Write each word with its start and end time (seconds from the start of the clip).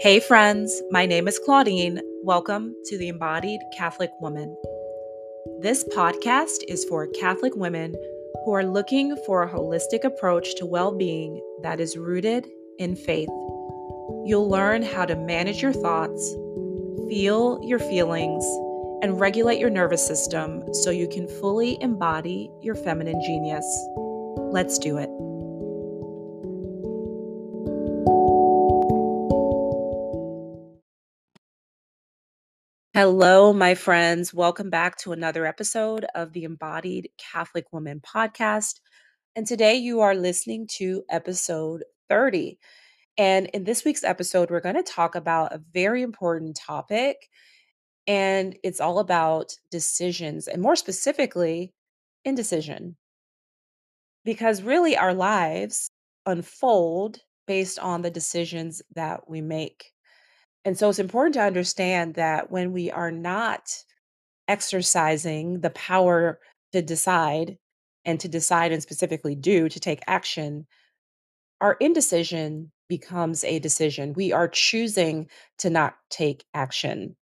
Hey, 0.00 0.20
friends, 0.20 0.82
my 0.90 1.06
name 1.06 1.28
is 1.28 1.38
Claudine. 1.38 2.00
Welcome 2.24 2.74
to 2.86 2.98
the 2.98 3.08
Embodied 3.08 3.60
Catholic 3.76 4.10
Woman. 4.20 4.56
This 5.60 5.84
podcast 5.84 6.64
is 6.68 6.84
for 6.84 7.06
Catholic 7.08 7.54
women 7.54 7.94
who 8.44 8.52
are 8.54 8.64
looking 8.64 9.16
for 9.26 9.42
a 9.42 9.48
holistic 9.48 10.04
approach 10.04 10.54
to 10.56 10.66
well 10.66 10.96
being 10.96 11.40
that 11.62 11.80
is 11.80 11.96
rooted 11.96 12.48
in 12.78 12.96
faith. 12.96 13.28
You'll 14.24 14.48
learn 14.48 14.82
how 14.82 15.04
to 15.04 15.14
manage 15.14 15.62
your 15.62 15.72
thoughts, 15.72 16.34
feel 17.08 17.60
your 17.62 17.78
feelings, 17.78 18.44
and 19.02 19.20
regulate 19.20 19.58
your 19.58 19.70
nervous 19.70 20.06
system 20.06 20.62
so 20.74 20.90
you 20.90 21.08
can 21.08 21.28
fully 21.28 21.80
embody 21.80 22.50
your 22.60 22.74
feminine 22.74 23.20
genius. 23.24 23.66
Let's 24.36 24.78
do 24.78 24.98
it. 24.98 25.27
Hello, 33.00 33.52
my 33.52 33.76
friends. 33.76 34.34
Welcome 34.34 34.70
back 34.70 34.96
to 34.98 35.12
another 35.12 35.46
episode 35.46 36.04
of 36.16 36.32
the 36.32 36.42
Embodied 36.42 37.08
Catholic 37.16 37.72
Woman 37.72 38.00
podcast. 38.00 38.80
And 39.36 39.46
today 39.46 39.76
you 39.76 40.00
are 40.00 40.16
listening 40.16 40.66
to 40.78 41.04
episode 41.08 41.84
30. 42.08 42.58
And 43.16 43.46
in 43.54 43.62
this 43.62 43.84
week's 43.84 44.02
episode, 44.02 44.50
we're 44.50 44.58
going 44.58 44.74
to 44.74 44.82
talk 44.82 45.14
about 45.14 45.52
a 45.52 45.62
very 45.72 46.02
important 46.02 46.56
topic. 46.56 47.28
And 48.08 48.58
it's 48.64 48.80
all 48.80 48.98
about 48.98 49.52
decisions, 49.70 50.48
and 50.48 50.60
more 50.60 50.74
specifically, 50.74 51.72
indecision. 52.24 52.96
Because 54.24 54.60
really, 54.60 54.96
our 54.96 55.14
lives 55.14 55.88
unfold 56.26 57.20
based 57.46 57.78
on 57.78 58.02
the 58.02 58.10
decisions 58.10 58.82
that 58.96 59.30
we 59.30 59.40
make. 59.40 59.92
And 60.68 60.76
so 60.76 60.90
it's 60.90 60.98
important 60.98 61.32
to 61.36 61.40
understand 61.40 62.16
that 62.16 62.50
when 62.50 62.72
we 62.72 62.90
are 62.90 63.10
not 63.10 63.72
exercising 64.48 65.62
the 65.62 65.70
power 65.70 66.40
to 66.72 66.82
decide 66.82 67.56
and 68.04 68.20
to 68.20 68.28
decide 68.28 68.70
and 68.70 68.82
specifically 68.82 69.34
do 69.34 69.70
to 69.70 69.80
take 69.80 70.02
action, 70.06 70.66
our 71.62 71.78
indecision 71.80 72.70
becomes 72.86 73.44
a 73.44 73.58
decision. 73.60 74.12
We 74.12 74.30
are 74.34 74.46
choosing 74.46 75.30
to 75.60 75.70
not 75.70 75.94
take 76.10 76.44
action. 76.52 77.16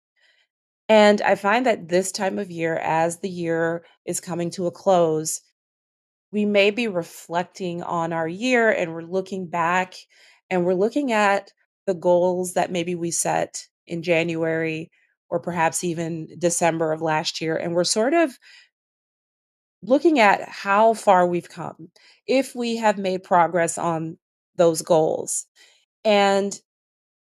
And 0.87 1.21
I 1.21 1.35
find 1.35 1.65
that 1.65 1.89
this 1.89 2.13
time 2.13 2.39
of 2.39 2.49
year, 2.49 2.77
as 2.77 3.19
the 3.19 3.29
year 3.29 3.83
is 4.05 4.21
coming 4.21 4.51
to 4.51 4.67
a 4.67 4.71
close, 4.71 5.41
we 6.31 6.45
may 6.45 6.71
be 6.71 6.87
reflecting 6.87 7.83
on 7.83 8.13
our 8.13 8.27
year 8.27 8.69
and 8.71 8.93
we're 8.93 9.01
looking 9.01 9.47
back 9.47 9.95
and 10.49 10.63
we're 10.63 10.75
looking 10.75 11.11
at 11.11 11.51
the 11.85 11.93
goals 11.93 12.53
that 12.53 12.71
maybe 12.71 12.95
we 12.95 13.11
set 13.11 13.67
in 13.87 14.03
January 14.03 14.91
or 15.29 15.39
perhaps 15.39 15.83
even 15.83 16.27
December 16.37 16.91
of 16.91 17.01
last 17.01 17.41
year. 17.41 17.55
And 17.55 17.73
we're 17.73 17.83
sort 17.83 18.13
of 18.13 18.37
looking 19.81 20.19
at 20.19 20.47
how 20.47 20.93
far 20.93 21.25
we've 21.27 21.49
come, 21.49 21.89
if 22.27 22.55
we 22.55 22.77
have 22.77 22.97
made 22.97 23.23
progress 23.23 23.77
on 23.77 24.17
those 24.55 24.81
goals. 24.81 25.45
And 26.05 26.57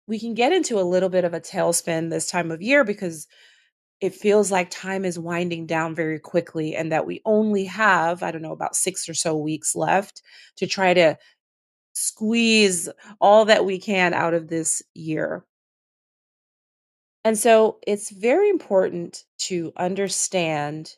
we 0.08 0.20
can 0.20 0.34
get 0.34 0.52
into 0.52 0.80
a 0.80 0.84
little 0.84 1.10
bit 1.10 1.24
of 1.24 1.34
a 1.34 1.40
tailspin 1.40 2.10
this 2.10 2.30
time 2.30 2.52
of 2.52 2.62
year 2.62 2.84
because 2.84 3.28
it 4.02 4.16
feels 4.16 4.52
like 4.52 4.70
time 4.70 5.06
is 5.06 5.18
winding 5.18 5.68
down 5.68 5.96
very 5.96 6.20
quickly 6.20 6.76
and 6.76 6.92
that 6.92 7.06
we 7.06 7.22
only 7.24 7.66
have, 7.66 8.24
I 8.24 8.32
don't 8.32 8.42
know, 8.42 8.52
about 8.52 8.76
six 8.76 9.08
or 9.08 9.14
so 9.14 9.38
weeks 9.38 9.76
left 9.76 10.24
to 10.58 10.68
try 10.68 10.94
to 10.96 11.18
squeeze 11.94 12.90
all 13.20 13.46
that 13.46 13.66
we 13.66 13.80
can 13.80 14.14
out 14.14 14.34
of 14.34 14.48
this 14.48 14.82
year. 14.94 15.46
And 17.24 17.38
so 17.38 17.78
it's 17.86 18.10
very 18.10 18.50
important 18.50 19.24
to 19.40 19.72
understand 19.78 20.96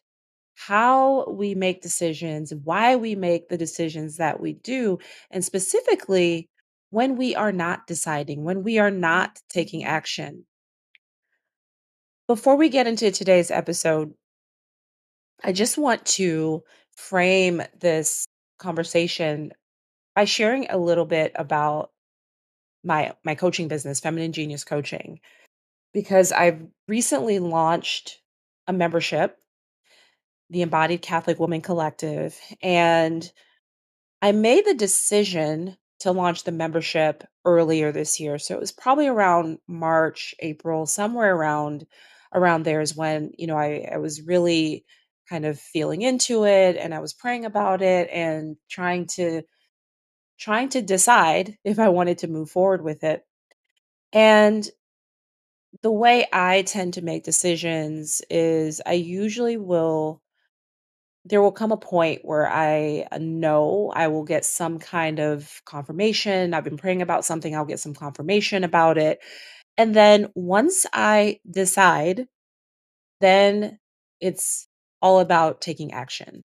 how 0.56 1.26
we 1.30 1.56
make 1.56 1.82
decisions, 1.82 2.54
why 2.64 2.96
we 2.96 3.16
make 3.16 3.50
the 3.50 3.58
decisions 3.58 4.18
that 4.18 4.40
we 4.40 4.54
do, 4.54 5.00
and 5.32 5.44
specifically 5.44 6.50
when 6.92 7.18
we 7.18 7.36
are 7.36 7.52
not 7.52 7.88
deciding, 7.88 8.44
when 8.44 8.64
we 8.64 8.78
are 8.78 8.92
not 8.92 9.40
taking 9.50 9.84
action. 9.84 10.46
Before 12.28 12.56
we 12.56 12.70
get 12.70 12.88
into 12.88 13.12
today's 13.12 13.52
episode, 13.52 14.14
I 15.44 15.52
just 15.52 15.78
want 15.78 16.06
to 16.06 16.64
frame 16.96 17.64
this 17.82 18.26
conversation 18.60 19.52
by 20.16 20.26
sharing 20.26 20.68
a 20.70 20.78
little 20.78 21.06
bit 21.06 21.32
about 21.36 21.92
my 22.84 23.14
my 23.24 23.36
coaching 23.36 23.68
business, 23.68 24.00
Feminine 24.00 24.34
Genius 24.34 24.64
Coaching, 24.64 25.20
because 25.94 26.32
I've 26.32 26.62
recently 26.88 27.40
launched 27.40 28.20
a 28.68 28.74
membership, 28.74 29.38
the 30.50 30.62
Embodied 30.62 31.02
Catholic 31.02 31.40
Woman 31.40 31.62
Collective, 31.62 32.40
and 32.62 33.30
I 34.22 34.32
made 34.32 34.66
the 34.66 34.74
decision 34.74 35.78
to 36.00 36.12
launch 36.12 36.44
the 36.44 36.52
membership 36.52 37.24
earlier 37.46 37.92
this 37.92 38.20
year. 38.20 38.38
So 38.38 38.56
it 38.56 38.60
was 38.60 38.72
probably 38.72 39.08
around 39.08 39.60
March, 39.68 40.36
April, 40.40 40.86
somewhere 40.86 41.36
around 41.36 41.86
around 42.34 42.64
there 42.64 42.82
is 42.82 42.96
when, 42.96 43.32
you 43.38 43.48
know, 43.48 43.58
I, 43.58 43.88
I 43.94 43.98
was 43.98 44.22
really 44.22 44.86
kind 45.30 45.46
of 45.46 45.60
feeling 45.60 46.02
into 46.02 46.46
it 46.46 46.78
and 46.78 46.94
I 46.94 47.00
was 47.00 47.14
praying 47.14 47.46
about 47.46 47.82
it 47.82 48.10
and 48.12 48.58
trying 48.70 49.06
to 49.16 49.44
trying 50.40 50.70
to 50.70 50.82
decide 50.82 51.58
if 51.64 51.80
I 51.80 51.90
wanted 51.90 52.20
to 52.20 52.28
move 52.28 52.50
forward 52.50 52.84
with 52.84 53.04
it. 53.04 53.26
And 54.14 54.68
the 55.82 55.92
way 55.92 56.26
I 56.32 56.64
tend 56.64 56.96
to 56.96 57.02
make 57.02 57.24
decisions 57.24 58.22
is 58.30 58.82
I 58.86 58.94
usually 58.94 59.58
will 59.58 60.22
there 61.26 61.42
will 61.42 61.52
come 61.54 61.72
a 61.72 61.78
point 61.78 62.20
where 62.24 62.50
I 62.50 63.08
know 63.18 63.92
I 63.96 64.08
will 64.08 64.26
get 64.26 64.44
some 64.44 64.78
kind 64.78 65.20
of 65.20 65.62
confirmation. 65.66 66.54
I've 66.54 66.66
been 66.66 66.78
praying 66.78 67.02
about 67.02 67.24
something, 67.26 67.56
I'll 67.56 67.66
get 67.66 67.80
some 67.80 67.94
confirmation 67.94 68.64
about 68.64 68.98
it. 68.98 69.20
And 69.78 69.96
then 69.96 70.28
once 70.36 70.86
I 70.94 71.40
decide, 71.50 72.28
then 73.22 73.80
it's 74.20 74.68
all 75.02 75.20
about 75.20 75.62
taking 75.62 75.94
action. 75.94 76.44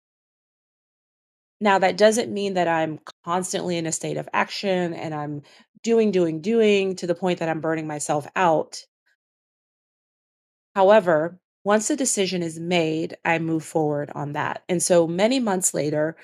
Now, 1.62 1.80
that 1.80 1.96
doesn't 1.98 2.34
mean 2.34 2.56
that 2.56 2.68
I'm 2.68 3.00
constantly 3.24 3.78
in 3.78 3.86
a 3.86 3.92
state 3.92 4.18
of 4.18 4.28
action 4.34 4.94
and 4.96 5.14
I'm 5.14 5.44
doing, 5.84 6.12
doing, 6.12 6.42
doing 6.42 6.96
to 6.98 7.08
the 7.08 7.16
point 7.16 7.40
that 7.40 7.50
I'm 7.50 7.62
burning 7.62 7.88
myself 7.88 8.28
out. 8.36 8.84
However, 10.76 11.40
once 11.64 11.90
a 11.92 11.96
decision 11.96 12.42
is 12.42 12.60
made, 12.60 13.16
I 13.24 13.38
move 13.40 13.64
forward 13.64 14.12
on 14.16 14.34
that. 14.34 14.64
And 14.68 14.82
so 14.82 15.08
many 15.08 15.40
months 15.40 15.74
later, 15.74 16.18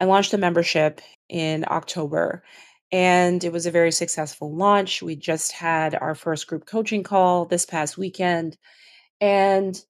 I 0.00 0.06
launched 0.06 0.34
a 0.34 0.38
membership 0.38 1.00
in 1.28 1.64
October 1.68 2.42
and 2.92 3.42
it 3.44 3.52
was 3.52 3.66
a 3.66 3.70
very 3.70 3.92
successful 3.92 4.54
launch. 4.54 5.02
We 5.02 5.16
just 5.16 5.52
had 5.52 5.94
our 5.94 6.14
first 6.14 6.46
group 6.46 6.66
coaching 6.66 7.02
call 7.02 7.44
this 7.44 7.66
past 7.66 7.98
weekend 7.98 8.56
and 9.20 9.82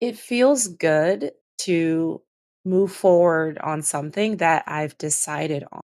it 0.00 0.18
feels 0.18 0.68
good 0.68 1.32
to 1.58 2.22
move 2.66 2.92
forward 2.92 3.58
on 3.58 3.80
something 3.82 4.38
that 4.38 4.64
I've 4.66 4.98
decided 4.98 5.64
on. 5.72 5.80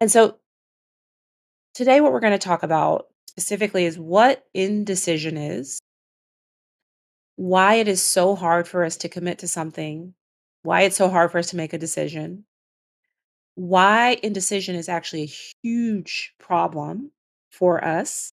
And 0.00 0.10
so 0.10 0.38
today, 1.74 2.00
what 2.00 2.12
we're 2.12 2.20
going 2.20 2.32
to 2.32 2.38
talk 2.38 2.62
about 2.62 3.06
specifically 3.28 3.84
is 3.84 3.98
what 3.98 4.44
indecision 4.52 5.36
is, 5.36 5.78
why 7.36 7.74
it 7.74 7.88
is 7.88 8.02
so 8.02 8.34
hard 8.34 8.68
for 8.68 8.84
us 8.84 8.96
to 8.98 9.08
commit 9.08 9.38
to 9.38 9.48
something, 9.48 10.14
why 10.62 10.82
it's 10.82 10.96
so 10.96 11.08
hard 11.08 11.32
for 11.32 11.38
us 11.38 11.50
to 11.50 11.56
make 11.56 11.72
a 11.72 11.78
decision, 11.78 12.44
why 13.54 14.18
indecision 14.22 14.74
is 14.74 14.88
actually 14.88 15.22
a 15.22 15.34
huge 15.62 16.34
problem 16.38 17.10
for 17.50 17.84
us. 17.84 18.32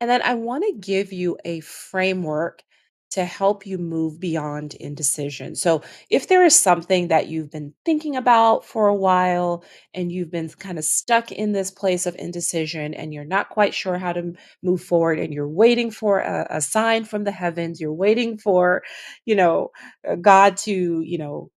And 0.00 0.08
then 0.08 0.22
I 0.22 0.34
want 0.34 0.64
to 0.64 0.78
give 0.78 1.12
you 1.12 1.38
a 1.44 1.60
framework 1.60 2.62
to 3.10 3.24
help 3.24 3.66
you 3.66 3.78
move 3.78 4.20
beyond 4.20 4.74
indecision. 4.74 5.54
So, 5.56 5.82
if 6.10 6.28
there 6.28 6.44
is 6.44 6.54
something 6.54 7.08
that 7.08 7.28
you've 7.28 7.50
been 7.50 7.74
thinking 7.84 8.16
about 8.16 8.64
for 8.64 8.88
a 8.88 8.94
while 8.94 9.64
and 9.94 10.12
you've 10.12 10.30
been 10.30 10.48
kind 10.50 10.78
of 10.78 10.84
stuck 10.84 11.32
in 11.32 11.52
this 11.52 11.70
place 11.70 12.06
of 12.06 12.14
indecision 12.18 12.94
and 12.94 13.12
you're 13.14 13.24
not 13.24 13.48
quite 13.50 13.74
sure 13.74 13.98
how 13.98 14.12
to 14.12 14.32
move 14.62 14.82
forward 14.82 15.18
and 15.18 15.32
you're 15.32 15.48
waiting 15.48 15.90
for 15.90 16.20
a, 16.20 16.46
a 16.50 16.60
sign 16.60 17.04
from 17.04 17.24
the 17.24 17.32
heavens, 17.32 17.80
you're 17.80 17.92
waiting 17.94 18.38
for, 18.38 18.82
you 19.24 19.34
know, 19.34 19.70
uh, 20.08 20.14
God 20.16 20.56
to, 20.58 21.00
you 21.02 21.18
know, 21.18 21.50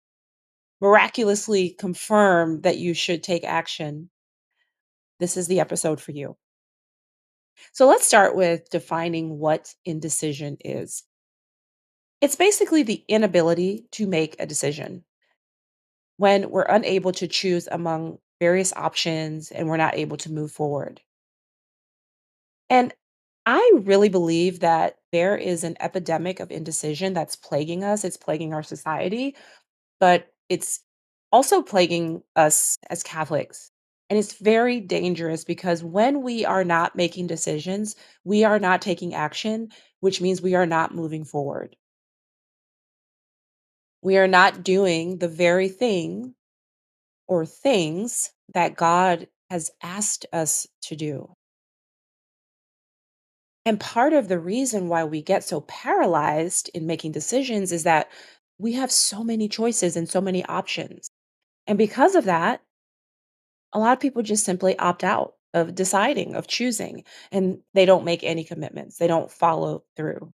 miraculously 0.81 1.69
confirm 1.79 2.61
that 2.61 2.77
you 2.79 2.93
should 2.93 3.23
take 3.23 3.45
action, 3.45 4.09
this 5.19 5.37
is 5.37 5.47
the 5.47 5.59
episode 5.59 6.01
for 6.01 6.11
you. 6.11 6.35
So, 7.73 7.87
let's 7.87 8.05
start 8.05 8.35
with 8.35 8.69
defining 8.69 9.39
what 9.39 9.73
indecision 9.83 10.57
is. 10.63 11.03
It's 12.21 12.36
basically 12.36 12.83
the 12.83 13.04
inability 13.07 13.88
to 13.92 14.07
make 14.07 14.36
a 14.39 14.45
decision 14.45 15.04
when 16.18 16.50
we're 16.50 16.63
unable 16.63 17.13
to 17.13 17.27
choose 17.27 17.68
among 17.71 18.19
various 18.39 18.74
options 18.74 19.51
and 19.51 19.68
we're 19.68 19.77
not 19.77 19.95
able 19.95 20.18
to 20.18 20.31
move 20.31 20.51
forward. 20.51 21.01
And 22.69 22.94
I 23.45 23.71
really 23.83 24.10
believe 24.10 24.60
that 24.60 24.98
there 25.12 25.36
is 25.38 25.63
an 25.63 25.77
epidemic 25.80 26.39
of 26.39 26.51
indecision 26.51 27.13
that's 27.13 27.36
plaguing 27.36 27.83
us. 27.83 28.04
It's 28.04 28.18
plaguing 28.18 28.54
our 28.54 28.63
society, 28.63 29.36
but 30.00 30.27
it's 30.50 30.81
also 31.31 31.62
plaguing 31.62 32.24
us 32.36 32.77
as 32.89 33.04
Catholics. 33.04 33.71
And 34.10 34.19
it's 34.19 34.33
very 34.33 34.80
dangerous 34.81 35.44
because 35.44 35.83
when 35.83 36.24
we 36.24 36.45
are 36.45 36.63
not 36.63 36.95
making 36.95 37.27
decisions, 37.27 37.95
we 38.24 38.44
are 38.44 38.60
not 38.60 38.81
taking 38.81 39.13
action, 39.13 39.69
which 40.01 40.21
means 40.21 40.42
we 40.42 40.56
are 40.56 40.66
not 40.66 40.95
moving 40.95 41.24
forward. 41.24 41.75
We 44.01 44.17
are 44.17 44.27
not 44.27 44.63
doing 44.63 45.17
the 45.17 45.27
very 45.27 45.69
thing 45.69 46.35
or 47.27 47.45
things 47.45 48.31
that 48.53 48.75
God 48.75 49.27
has 49.49 49.71
asked 49.81 50.25
us 50.31 50.67
to 50.83 50.95
do. 50.95 51.33
And 53.65 53.79
part 53.79 54.13
of 54.13 54.27
the 54.27 54.39
reason 54.39 54.87
why 54.87 55.03
we 55.03 55.21
get 55.21 55.43
so 55.43 55.61
paralyzed 55.61 56.69
in 56.73 56.87
making 56.87 57.11
decisions 57.11 57.71
is 57.71 57.83
that 57.83 58.09
we 58.57 58.73
have 58.73 58.91
so 58.91 59.23
many 59.23 59.47
choices 59.47 59.95
and 59.95 60.09
so 60.09 60.21
many 60.21 60.43
options. 60.45 61.09
And 61.67 61.77
because 61.77 62.15
of 62.15 62.25
that, 62.25 62.61
a 63.73 63.79
lot 63.79 63.93
of 63.93 63.99
people 63.99 64.23
just 64.23 64.45
simply 64.45 64.77
opt 64.79 65.03
out 65.03 65.33
of 65.53 65.75
deciding, 65.75 66.35
of 66.35 66.47
choosing, 66.47 67.03
and 67.31 67.59
they 67.73 67.85
don't 67.85 68.05
make 68.05 68.23
any 68.23 68.43
commitments. 68.43 68.97
They 68.97 69.07
don't 69.07 69.31
follow 69.31 69.83
through. 69.95 70.31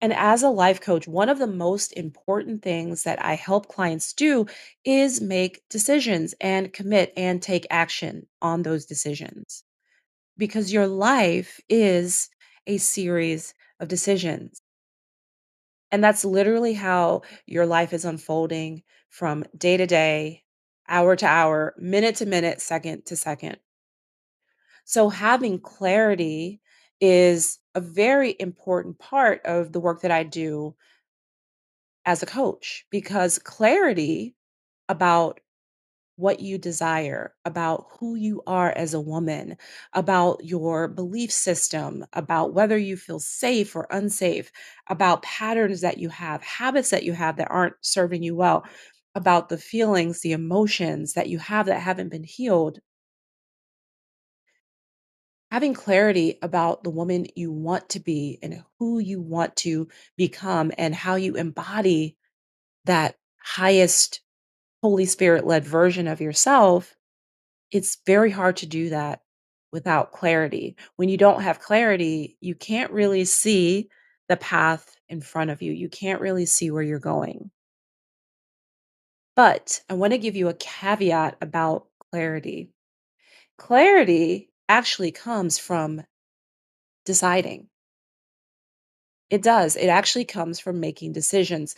And 0.00 0.12
as 0.12 0.42
a 0.42 0.48
life 0.50 0.80
coach, 0.80 1.06
one 1.08 1.28
of 1.28 1.38
the 1.38 1.46
most 1.46 1.92
important 1.92 2.62
things 2.62 3.02
that 3.04 3.22
I 3.24 3.34
help 3.34 3.68
clients 3.68 4.12
do 4.12 4.46
is 4.84 5.20
make 5.20 5.62
decisions 5.68 6.34
and 6.40 6.72
commit 6.72 7.12
and 7.16 7.42
take 7.42 7.66
action 7.70 8.26
on 8.40 8.62
those 8.62 8.86
decisions 8.86 9.64
because 10.38 10.72
your 10.72 10.86
life 10.86 11.60
is 11.68 12.30
a 12.66 12.78
series 12.78 13.54
of 13.80 13.88
decisions. 13.88 14.62
And 15.90 16.02
that's 16.02 16.24
literally 16.24 16.74
how 16.74 17.22
your 17.46 17.66
life 17.66 17.92
is 17.92 18.04
unfolding 18.04 18.82
from 19.10 19.44
day 19.56 19.76
to 19.76 19.86
day, 19.86 20.44
hour 20.88 21.16
to 21.16 21.26
hour, 21.26 21.74
minute 21.78 22.16
to 22.16 22.26
minute, 22.26 22.60
second 22.60 23.04
to 23.06 23.16
second. 23.16 23.58
So, 24.84 25.08
having 25.08 25.60
clarity 25.60 26.60
is 27.00 27.58
a 27.78 27.82
very 27.82 28.36
important 28.40 28.98
part 28.98 29.40
of 29.46 29.72
the 29.72 29.80
work 29.80 30.02
that 30.02 30.10
I 30.12 30.24
do 30.24 30.74
as 32.04 32.22
a 32.22 32.26
coach 32.26 32.86
because 32.90 33.38
clarity 33.38 34.34
about 34.88 35.40
what 36.16 36.40
you 36.40 36.58
desire, 36.58 37.34
about 37.44 37.86
who 37.98 38.14
you 38.16 38.42
are 38.46 38.72
as 38.72 38.94
a 38.94 39.00
woman, 39.00 39.56
about 39.94 40.44
your 40.44 40.88
belief 40.88 41.32
system, 41.32 42.04
about 42.14 42.54
whether 42.54 42.78
you 42.78 42.96
feel 42.96 43.20
safe 43.20 43.76
or 43.76 43.86
unsafe, 43.90 44.52
about 44.88 45.22
patterns 45.22 45.80
that 45.82 45.98
you 45.98 46.08
have, 46.10 46.42
habits 46.42 46.90
that 46.90 47.04
you 47.04 47.12
have 47.14 47.36
that 47.36 47.50
aren't 47.50 47.74
serving 47.82 48.22
you 48.22 48.36
well, 48.36 48.64
about 49.14 49.48
the 49.48 49.58
feelings, 49.58 50.22
the 50.22 50.32
emotions 50.32 51.14
that 51.14 51.28
you 51.28 51.38
have 51.38 51.66
that 51.66 51.80
haven't 51.80 52.10
been 52.10 52.24
healed. 52.24 52.80
Having 55.50 55.74
clarity 55.74 56.38
about 56.42 56.84
the 56.84 56.90
woman 56.90 57.26
you 57.36 57.52
want 57.52 57.88
to 57.90 58.00
be 58.00 58.38
and 58.42 58.64
who 58.78 58.98
you 58.98 59.20
want 59.20 59.56
to 59.56 59.88
become 60.16 60.72
and 60.78 60.94
how 60.94 61.14
you 61.16 61.36
embody 61.36 62.16
that 62.86 63.16
highest 63.42 64.20
Holy 64.82 65.06
Spirit 65.06 65.46
led 65.46 65.64
version 65.64 66.08
of 66.08 66.20
yourself 66.20 66.96
It's 67.70 67.98
very 68.06 68.30
hard 68.30 68.56
to 68.58 68.66
do 68.66 68.90
that 68.90 69.22
without 69.72 70.12
clarity. 70.12 70.76
When 70.96 71.08
you 71.08 71.16
don't 71.16 71.42
have 71.42 71.60
clarity, 71.60 72.36
you 72.40 72.54
can't 72.54 72.92
really 72.92 73.24
see 73.24 73.88
the 74.28 74.36
path 74.36 74.96
in 75.08 75.20
front 75.22 75.50
of 75.50 75.62
you. 75.62 75.72
You 75.72 75.88
can't 75.88 76.20
really 76.20 76.46
see 76.46 76.70
where 76.70 76.82
you're 76.82 76.98
going. 76.98 77.50
But 79.36 79.82
I 79.88 79.94
want 79.94 80.12
to 80.12 80.18
give 80.18 80.36
you 80.36 80.48
a 80.48 80.54
caveat 80.54 81.38
about 81.40 81.86
clarity. 82.10 82.72
Clarity 83.58 84.50
actually 84.68 85.12
comes 85.12 85.58
from 85.58 86.02
deciding. 87.04 87.68
It 89.30 89.42
does. 89.42 89.74
It 89.76 89.86
actually 89.88 90.24
comes 90.26 90.60
from 90.60 90.80
making 90.80 91.12
decisions. 91.12 91.74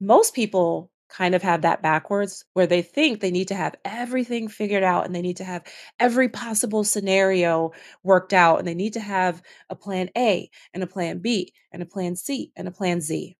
Most 0.00 0.34
people 0.34 0.90
kind 1.08 1.34
of 1.34 1.42
have 1.42 1.62
that 1.62 1.80
backwards 1.82 2.44
where 2.54 2.66
they 2.66 2.82
think 2.82 3.20
they 3.20 3.30
need 3.30 3.46
to 3.48 3.54
have 3.54 3.76
everything 3.84 4.48
figured 4.48 4.82
out 4.82 5.04
and 5.04 5.14
they 5.14 5.22
need 5.22 5.36
to 5.36 5.44
have 5.44 5.62
every 6.00 6.28
possible 6.28 6.82
scenario 6.84 7.70
worked 8.02 8.32
out 8.32 8.58
and 8.58 8.66
they 8.66 8.74
need 8.74 8.94
to 8.94 9.00
have 9.00 9.42
a 9.70 9.76
plan 9.76 10.08
A 10.16 10.50
and 10.74 10.82
a 10.82 10.86
plan 10.86 11.18
B 11.20 11.52
and 11.70 11.82
a 11.82 11.86
plan 11.86 12.16
C 12.16 12.50
and 12.56 12.66
a 12.66 12.72
plan 12.72 13.00
Z. 13.00 13.36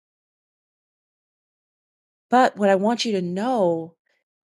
But 2.29 2.57
what 2.57 2.69
I 2.69 2.75
want 2.75 3.05
you 3.05 3.13
to 3.13 3.21
know 3.21 3.95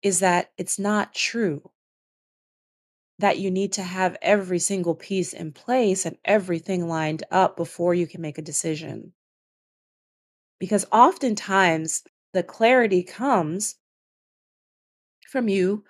is 0.03 0.21
that 0.21 0.53
it's 0.57 0.79
not 0.79 1.13
true 1.15 1.72
that 3.23 3.39
you 3.39 3.49
need 3.49 3.71
to 3.71 3.81
have 3.81 4.17
every 4.21 4.59
single 4.59 4.95
piece 4.95 5.31
in 5.31 5.53
place 5.53 6.05
and 6.05 6.17
everything 6.25 6.89
lined 6.89 7.23
up 7.31 7.55
before 7.55 7.93
you 7.93 8.05
can 8.05 8.19
make 8.19 8.37
a 8.37 8.41
decision. 8.41 9.13
Because 10.59 10.85
oftentimes 10.91 12.03
the 12.33 12.43
clarity 12.43 13.01
comes 13.01 13.75
from 15.29 15.47
you 15.47 15.85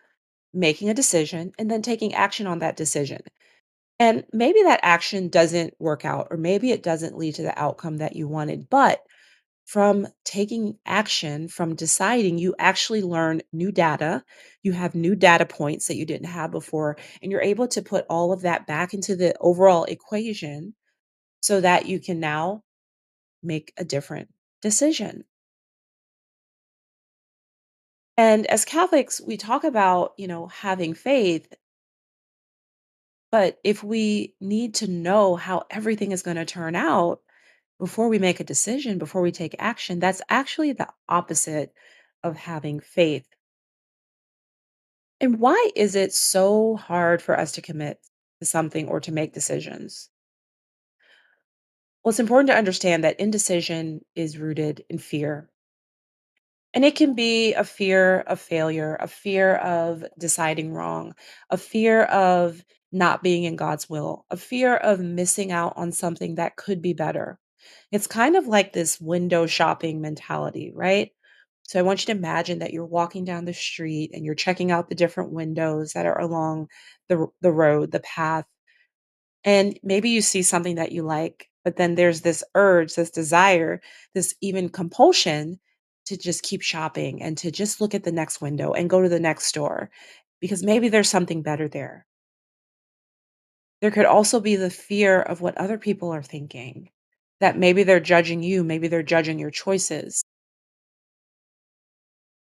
making 0.53 0.89
a 0.89 0.93
decision 0.93 1.53
and 1.57 1.71
then 1.71 1.81
taking 1.81 2.13
action 2.13 2.45
on 2.45 2.59
that 2.59 2.77
decision. 2.77 3.21
And 3.99 4.25
maybe 4.31 4.61
that 4.61 4.81
action 4.83 5.29
doesn't 5.29 5.73
work 5.79 6.05
out, 6.05 6.27
or 6.29 6.37
maybe 6.37 6.69
it 6.69 6.83
doesn't 6.83 7.17
lead 7.17 7.33
to 7.35 7.41
the 7.41 7.59
outcome 7.59 7.97
that 7.97 8.15
you 8.15 8.27
wanted. 8.27 8.69
But 8.69 9.01
from 9.65 10.07
taking 10.25 10.77
action, 10.85 11.47
from 11.47 11.75
deciding, 11.75 12.37
you 12.37 12.55
actually 12.59 13.01
learn 13.01 13.41
new 13.53 13.71
data. 13.71 14.23
You 14.61 14.73
have 14.73 14.95
new 14.95 15.15
data 15.15 15.45
points 15.45 15.87
that 15.87 15.95
you 15.95 16.05
didn't 16.05 16.27
have 16.27 16.51
before, 16.51 16.97
and 17.21 17.31
you're 17.31 17.41
able 17.41 17.67
to 17.69 17.81
put 17.81 18.05
all 18.09 18.33
of 18.33 18.41
that 18.41 18.67
back 18.67 18.93
into 18.93 19.15
the 19.15 19.35
overall 19.39 19.85
equation 19.85 20.75
so 21.41 21.61
that 21.61 21.87
you 21.87 21.99
can 21.99 22.19
now 22.19 22.63
make 23.43 23.73
a 23.77 23.85
different 23.85 24.29
decision. 24.61 25.25
And 28.17 28.45
as 28.47 28.65
Catholics, 28.65 29.21
we 29.25 29.37
talk 29.37 29.63
about, 29.63 30.13
you 30.17 30.27
know, 30.27 30.47
having 30.47 30.93
faith, 30.93 31.51
but 33.31 33.59
if 33.63 33.83
we 33.83 34.35
need 34.39 34.75
to 34.75 34.87
know 34.87 35.35
how 35.35 35.63
everything 35.71 36.11
is 36.11 36.21
going 36.21 36.37
to 36.37 36.45
turn 36.45 36.75
out 36.75 37.22
before 37.83 38.07
we 38.07 38.17
make 38.17 38.39
a 38.39 38.45
decision, 38.45 38.97
before 38.97 39.21
we 39.21 39.33
take 39.33 39.57
action, 39.59 39.99
that's 39.99 40.21
actually 40.29 40.71
the 40.71 40.87
opposite 41.09 41.73
of 42.23 42.37
having 42.37 42.79
faith. 42.79 43.27
And 45.19 45.37
why 45.37 45.69
is 45.75 45.93
it 45.93 46.13
so 46.13 46.77
hard 46.77 47.21
for 47.21 47.37
us 47.37 47.51
to 47.51 47.61
commit 47.61 47.99
to 48.39 48.45
something 48.45 48.87
or 48.87 49.01
to 49.01 49.11
make 49.11 49.33
decisions? 49.33 50.09
Well, 52.01 52.11
it's 52.11 52.21
important 52.21 52.51
to 52.51 52.55
understand 52.55 53.03
that 53.03 53.19
indecision 53.19 53.99
is 54.15 54.37
rooted 54.37 54.85
in 54.89 54.97
fear. 54.97 55.49
And 56.73 56.85
it 56.85 56.95
can 56.95 57.15
be 57.15 57.53
a 57.53 57.65
fear 57.65 58.21
of 58.21 58.39
failure, 58.39 58.95
a 58.97 59.09
fear 59.09 59.55
of 59.55 60.05
deciding 60.17 60.71
wrong, 60.71 61.15
a 61.49 61.57
fear 61.57 62.03
of 62.03 62.63
not 62.93 63.23
being 63.23 63.43
in 63.43 63.57
God's 63.57 63.89
will, 63.89 64.25
a 64.31 64.37
fear 64.37 64.73
of 64.73 65.01
missing 65.01 65.51
out 65.51 65.73
on 65.75 65.91
something 65.91 66.35
that 66.35 66.55
could 66.55 66.81
be 66.81 66.93
better. 66.93 67.39
It's 67.91 68.07
kind 68.07 68.35
of 68.35 68.47
like 68.47 68.73
this 68.73 68.99
window 68.99 69.45
shopping 69.47 70.01
mentality, 70.01 70.71
right? 70.73 71.11
So 71.63 71.79
I 71.79 71.83
want 71.83 72.01
you 72.01 72.13
to 72.13 72.19
imagine 72.19 72.59
that 72.59 72.73
you're 72.73 72.85
walking 72.85 73.25
down 73.25 73.45
the 73.45 73.53
street 73.53 74.11
and 74.13 74.25
you're 74.25 74.35
checking 74.35 74.71
out 74.71 74.89
the 74.89 74.95
different 74.95 75.31
windows 75.31 75.93
that 75.93 76.05
are 76.05 76.19
along 76.19 76.67
the 77.09 77.27
the 77.41 77.51
road, 77.51 77.91
the 77.91 78.01
path, 78.01 78.45
and 79.43 79.79
maybe 79.83 80.09
you 80.09 80.21
see 80.21 80.41
something 80.41 80.75
that 80.75 80.91
you 80.91 81.03
like, 81.03 81.49
but 81.63 81.75
then 81.77 81.95
there's 81.95 82.21
this 82.21 82.43
urge, 82.55 82.95
this 82.95 83.09
desire, 83.11 83.81
this 84.13 84.35
even 84.41 84.69
compulsion 84.69 85.59
to 86.05 86.17
just 86.17 86.43
keep 86.43 86.61
shopping 86.61 87.21
and 87.21 87.37
to 87.37 87.51
just 87.51 87.79
look 87.81 87.95
at 87.95 88.03
the 88.03 88.11
next 88.11 88.41
window 88.41 88.73
and 88.73 88.89
go 88.89 89.01
to 89.01 89.09
the 89.09 89.19
next 89.19 89.45
store 89.45 89.89
because 90.39 90.63
maybe 90.63 90.89
there's 90.89 91.09
something 91.09 91.41
better 91.41 91.67
there. 91.67 92.05
There 93.81 93.91
could 93.91 94.05
also 94.05 94.39
be 94.39 94.55
the 94.55 94.69
fear 94.69 95.21
of 95.21 95.41
what 95.41 95.57
other 95.57 95.77
people 95.77 96.11
are 96.13 96.23
thinking, 96.23 96.89
that 97.43 97.59
maybe 97.59 97.83
they're 97.83 98.01
judging 98.01 98.43
you, 98.43 98.65
maybe 98.65 98.89
they're 98.89 99.03
judging 99.03 99.39
your 99.39 99.51
choices. 99.51 100.23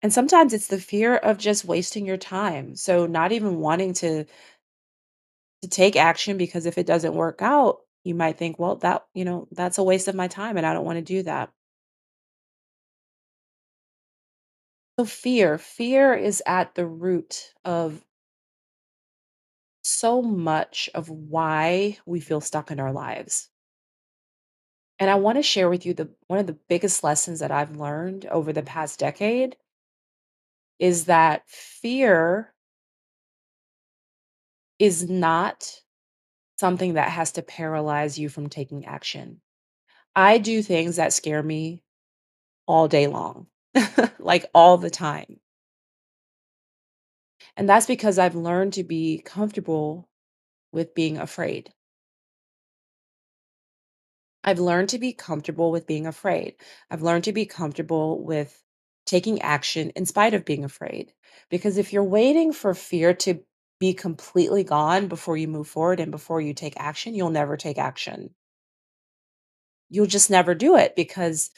And 0.02 0.12
sometimes 0.12 0.52
it's 0.52 0.66
the 0.68 0.78
fear 0.80 1.16
of 1.16 1.36
just 1.38 1.64
wasting 1.64 2.06
your 2.06 2.16
time. 2.16 2.76
So 2.76 3.06
not 3.06 3.32
even 3.32 3.58
wanting 3.58 3.92
to 3.94 4.24
to 5.62 5.68
take 5.68 5.96
action 5.96 6.36
because 6.36 6.66
if 6.66 6.78
it 6.78 6.86
doesn't 6.86 7.14
work 7.14 7.40
out, 7.42 7.78
you 8.04 8.14
might 8.14 8.36
think, 8.38 8.58
well, 8.58 8.76
that, 8.76 9.04
you 9.14 9.24
know, 9.24 9.48
that's 9.52 9.78
a 9.78 9.82
waste 9.82 10.08
of 10.08 10.14
my 10.14 10.28
time 10.28 10.56
and 10.56 10.66
I 10.66 10.74
don't 10.74 10.84
want 10.84 10.98
to 10.98 11.02
do 11.02 11.22
that. 11.22 11.50
So 14.98 15.04
fear, 15.04 15.56
fear 15.56 16.14
is 16.14 16.42
at 16.46 16.74
the 16.74 16.84
root 16.86 17.54
of 17.64 18.04
so 19.82 20.20
much 20.22 20.90
of 20.94 21.08
why 21.08 21.96
we 22.06 22.18
feel 22.20 22.40
stuck 22.40 22.70
in 22.72 22.80
our 22.80 22.92
lives. 22.92 23.50
And 25.04 25.10
I 25.10 25.16
want 25.16 25.36
to 25.36 25.42
share 25.42 25.68
with 25.68 25.84
you 25.84 25.92
the 25.92 26.08
one 26.28 26.38
of 26.38 26.46
the 26.46 26.56
biggest 26.66 27.04
lessons 27.04 27.40
that 27.40 27.50
I've 27.50 27.76
learned 27.76 28.24
over 28.24 28.54
the 28.54 28.62
past 28.62 28.98
decade 28.98 29.54
is 30.78 31.04
that 31.04 31.42
fear 31.46 32.54
is 34.78 35.06
not 35.06 35.82
something 36.58 36.94
that 36.94 37.10
has 37.10 37.32
to 37.32 37.42
paralyze 37.42 38.18
you 38.18 38.30
from 38.30 38.48
taking 38.48 38.86
action. 38.86 39.42
I 40.16 40.38
do 40.38 40.62
things 40.62 40.96
that 40.96 41.12
scare 41.12 41.42
me 41.42 41.82
all 42.66 42.88
day 42.88 43.06
long, 43.06 43.48
like 44.18 44.46
all 44.54 44.78
the 44.78 44.88
time. 44.88 45.38
And 47.58 47.68
that's 47.68 47.84
because 47.84 48.18
I've 48.18 48.34
learned 48.36 48.72
to 48.74 48.84
be 48.84 49.18
comfortable 49.18 50.08
with 50.72 50.94
being 50.94 51.18
afraid. 51.18 51.74
I've 54.44 54.60
learned 54.60 54.90
to 54.90 54.98
be 54.98 55.12
comfortable 55.12 55.70
with 55.70 55.86
being 55.86 56.06
afraid. 56.06 56.56
I've 56.90 57.02
learned 57.02 57.24
to 57.24 57.32
be 57.32 57.46
comfortable 57.46 58.22
with 58.22 58.62
taking 59.06 59.40
action 59.42 59.90
in 59.90 60.06
spite 60.06 60.34
of 60.34 60.44
being 60.44 60.64
afraid. 60.64 61.12
Because 61.50 61.78
if 61.78 61.92
you're 61.92 62.04
waiting 62.04 62.52
for 62.52 62.74
fear 62.74 63.14
to 63.14 63.40
be 63.80 63.94
completely 63.94 64.62
gone 64.62 65.08
before 65.08 65.36
you 65.36 65.48
move 65.48 65.66
forward 65.66 65.98
and 66.00 66.10
before 66.10 66.40
you 66.40 66.54
take 66.54 66.74
action, 66.76 67.14
you'll 67.14 67.30
never 67.30 67.56
take 67.56 67.78
action. 67.78 68.34
You'll 69.88 70.06
just 70.06 70.30
never 70.30 70.54
do 70.54 70.76
it 70.76 70.94
because 70.94 71.50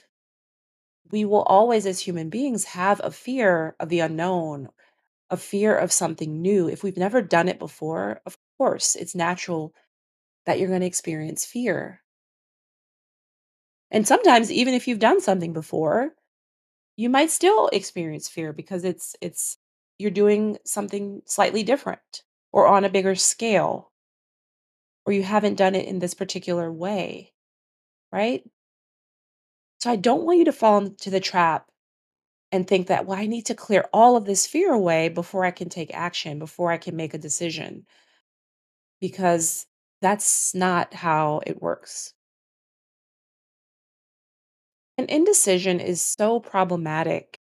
we 1.11 1.25
will 1.25 1.43
always, 1.43 1.87
as 1.87 2.01
human 2.01 2.31
beings, 2.31 2.65
have 2.65 3.01
a 3.03 3.11
fear 3.11 3.77
of 3.81 3.89
the 3.89 4.01
unknown, 4.01 4.69
a 5.31 5.37
fear 5.37 5.77
of 5.77 5.93
something 5.93 6.43
new. 6.43 6.69
If 6.69 6.83
we've 6.83 6.97
never 6.97 7.23
done 7.23 7.49
it 7.49 7.59
before, 7.59 8.21
of 8.27 8.37
course, 8.59 8.97
it's 8.97 9.15
natural 9.15 9.75
that 10.47 10.59
you're 10.59 10.69
going 10.69 10.81
to 10.81 10.87
experience 10.87 11.45
fear. 11.45 12.03
And 13.91 14.07
sometimes 14.07 14.53
even 14.53 14.75
if 14.75 14.87
you've 14.87 14.99
done 15.01 15.21
something 15.21 15.53
before, 15.53 16.15
you 16.97 17.11
might 17.11 17.31
still 17.31 17.69
experience 17.69 18.29
fear 18.29 18.53
because 18.53 18.85
it's 18.85 19.17
it's 19.21 19.59
you're 19.99 20.11
doing 20.11 20.59
something 20.65 21.23
slightly 21.27 21.63
different 21.63 22.25
or 22.53 22.67
on 22.69 22.85
a 22.85 22.91
bigger 22.91 23.15
scale 23.15 23.93
or 25.07 25.13
you 25.15 25.23
haven't 25.23 25.55
done 25.55 25.75
it 25.75 25.87
in 25.87 25.99
this 26.01 26.13
particular 26.15 26.71
way, 26.71 27.33
right? 28.13 28.45
So 29.79 29.91
I 29.91 29.97
don't 29.97 30.25
want 30.25 30.39
you 30.39 30.45
to 30.45 30.53
fall 30.53 30.77
into 30.77 31.09
the 31.09 31.19
trap 31.19 31.71
and 32.53 32.67
think 32.67 32.89
that, 32.89 33.07
well, 33.07 33.19
I 33.19 33.27
need 33.27 33.47
to 33.47 33.55
clear 33.55 33.89
all 33.93 34.17
of 34.17 34.25
this 34.27 34.47
fear 34.47 34.73
away 34.73 35.09
before 35.09 35.45
I 35.45 35.51
can 35.53 35.69
take 35.71 35.95
action, 35.95 36.39
before 36.39 36.73
I 36.73 36.79
can 36.79 36.97
make 36.97 37.15
a 37.15 37.19
decision, 37.19 37.87
because 39.01 39.67
that's 40.03 40.55
not 40.55 40.93
how 40.95 41.41
it 41.47 41.63
works. 41.63 42.13
And 44.99 45.09
indecision 45.09 45.81
is 45.81 46.03
so 46.03 46.39
problematic 46.39 47.41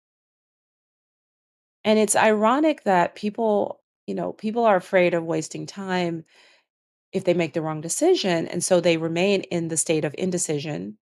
And 1.84 1.98
it's 1.98 2.16
ironic 2.16 2.84
that 2.84 3.14
people, 3.14 3.80
you 4.06 4.14
know, 4.14 4.32
people 4.32 4.64
are 4.64 4.76
afraid 4.76 5.14
of 5.14 5.24
wasting 5.24 5.66
time 5.66 6.24
if 7.12 7.24
they 7.24 7.34
make 7.34 7.54
the 7.54 7.62
wrong 7.62 7.80
decision. 7.80 8.48
And 8.48 8.62
so 8.64 8.80
they 8.80 8.96
remain 8.96 9.42
in 9.44 9.68
the 9.68 9.76
state 9.76 10.04
of 10.04 10.14
indecision. 10.18 10.98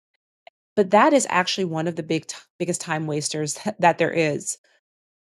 But 0.76 0.90
that 0.90 1.12
is 1.12 1.26
actually 1.30 1.66
one 1.66 1.88
of 1.88 1.96
the 1.96 2.04
big, 2.04 2.26
t- 2.26 2.36
biggest 2.58 2.80
time 2.80 3.06
wasters 3.06 3.54
that, 3.64 3.76
that 3.80 3.98
there 3.98 4.12
is 4.12 4.58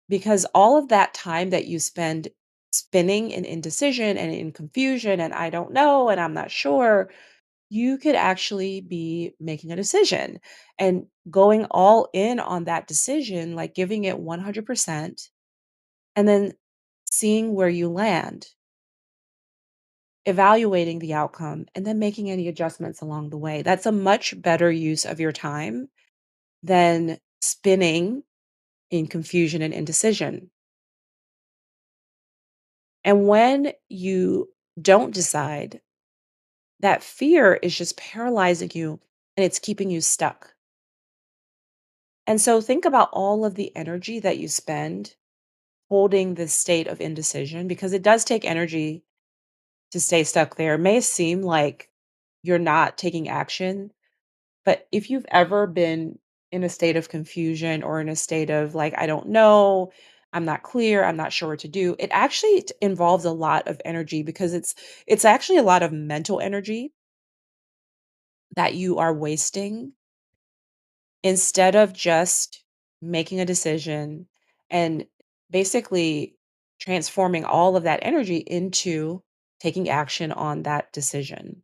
because 0.10 0.46
all 0.56 0.78
of 0.78 0.90
that 0.90 1.14
time 1.14 1.52
that 1.52 1.68
you 1.68 1.80
spend 1.80 2.30
spinning 2.72 3.32
in 3.32 3.46
indecision 3.46 4.18
and 4.18 4.34
in 4.34 4.52
confusion 4.52 5.20
and 5.20 5.34
I 5.34 5.50
don't 5.50 5.74
know 5.74 6.10
and 6.10 6.20
I'm 6.20 6.34
not 6.34 6.52
sure, 6.52 7.10
you 7.70 7.98
could 7.98 8.16
actually 8.16 8.82
be 8.82 9.34
making 9.40 9.72
a 9.72 9.76
decision 9.76 10.40
and 10.80 11.06
going 11.30 11.66
all 11.72 12.10
in 12.14 12.40
on 12.40 12.66
that 12.66 12.88
decision, 12.88 13.56
like 13.56 13.76
giving 13.76 14.06
it 14.06 14.20
100% 14.20 15.30
and 16.16 16.28
then 16.28 16.54
seeing 17.10 17.54
where 17.54 17.70
you 17.70 17.90
land, 17.90 18.48
evaluating 20.26 21.00
the 21.00 21.14
outcome, 21.14 21.66
and 21.76 21.86
then 21.86 22.00
making 22.00 22.30
any 22.30 22.48
adjustments 22.48 23.02
along 23.02 23.30
the 23.30 23.38
way. 23.38 23.62
That's 23.62 23.86
a 23.86 23.92
much 23.92 24.40
better 24.42 24.72
use 24.72 25.06
of 25.06 25.20
your 25.20 25.32
time 25.32 25.90
than 26.64 27.20
spinning 27.42 28.24
in 28.92 29.08
confusion 29.08 29.62
and 29.62 29.74
indecision. 29.74 30.52
And 33.04 33.28
when 33.28 33.74
you 33.88 34.50
don't 34.82 35.14
decide, 35.14 35.82
that 36.80 37.04
fear 37.04 37.56
is 37.62 37.78
just 37.78 37.98
paralyzing 37.98 38.72
you 38.74 39.00
and 39.36 39.46
it's 39.46 39.60
keeping 39.60 39.90
you 39.90 40.02
stuck. 40.02 40.54
And 42.28 42.40
so 42.40 42.62
think 42.62 42.86
about 42.86 43.10
all 43.12 43.46
of 43.46 43.56
the 43.56 43.76
energy 43.76 44.20
that 44.20 44.38
you 44.38 44.48
spend 44.48 45.16
holding 45.90 46.36
this 46.36 46.54
state 46.54 46.88
of 46.88 47.02
indecision 47.02 47.68
because 47.68 47.94
it 47.94 48.04
does 48.04 48.24
take 48.24 48.46
energy 48.46 49.04
to 49.92 50.00
stay 50.00 50.24
stuck 50.24 50.56
there. 50.56 50.76
It 50.76 50.80
may 50.80 51.02
seem 51.02 51.42
like 51.42 51.90
you're 52.44 52.60
not 52.60 52.98
taking 52.98 53.28
action, 53.28 53.92
but 54.66 54.88
if 54.92 55.10
you've 55.10 55.26
ever 55.32 55.66
been 55.66 56.20
in 56.52 56.64
a 56.64 56.70
state 56.70 56.96
of 56.96 57.10
confusion 57.10 57.84
or 57.84 58.00
in 58.00 58.10
a 58.10 58.16
state 58.16 58.50
of 58.50 58.76
like, 58.76 58.94
I 58.98 59.08
don't 59.08 59.30
know, 59.30 59.92
I'm 60.34 60.46
not 60.46 60.64
clear, 60.64 61.04
I'm 61.04 61.18
not 61.18 61.34
sure 61.34 61.50
what 61.50 61.60
to 61.60 61.68
do, 61.68 61.96
it 62.00 62.10
actually 62.12 62.66
involves 62.82 63.26
a 63.26 63.32
lot 63.32 63.68
of 63.68 63.82
energy 63.86 64.24
because 64.24 64.54
it's 64.54 64.76
it's 65.08 65.26
actually 65.26 65.58
a 65.58 65.64
lot 65.64 65.84
of 65.84 65.92
mental 65.92 66.40
energy 66.40 66.94
that 68.56 68.74
you 68.76 68.98
are 68.98 69.14
wasting 69.14 69.94
instead 71.24 71.76
of 71.76 71.94
just 71.94 72.64
making 73.02 73.40
a 73.40 73.46
decision 73.46 74.28
and 74.70 75.06
basically 75.50 76.36
transforming 76.80 77.44
all 77.44 77.76
of 77.76 77.84
that 77.84 78.00
energy 78.04 78.38
into 78.38 79.22
taking 79.60 79.90
action 79.90 80.32
on 80.32 80.64
that 80.64 80.92
decision. 80.94 81.62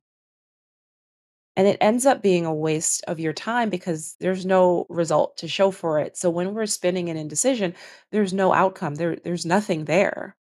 And 1.58 1.68
it 1.68 1.78
ends 1.82 2.06
up 2.06 2.22
being 2.22 2.46
a 2.46 2.54
waste 2.54 3.04
of 3.10 3.20
your 3.20 3.34
time 3.34 3.70
because 3.70 4.16
there's 4.22 4.46
no 4.46 4.86
result 4.90 5.36
to 5.38 5.48
show 5.50 5.70
for 5.72 6.00
it. 6.00 6.16
So 6.18 6.30
when 6.30 6.54
we're 6.54 6.66
spinning 6.66 7.10
an 7.10 7.18
indecision, 7.18 7.76
there's 8.12 8.34
no 8.34 8.54
outcome. 8.54 8.96
There 8.96 9.18
there's 9.18 9.46
nothing 9.46 9.84
there. 9.86 10.36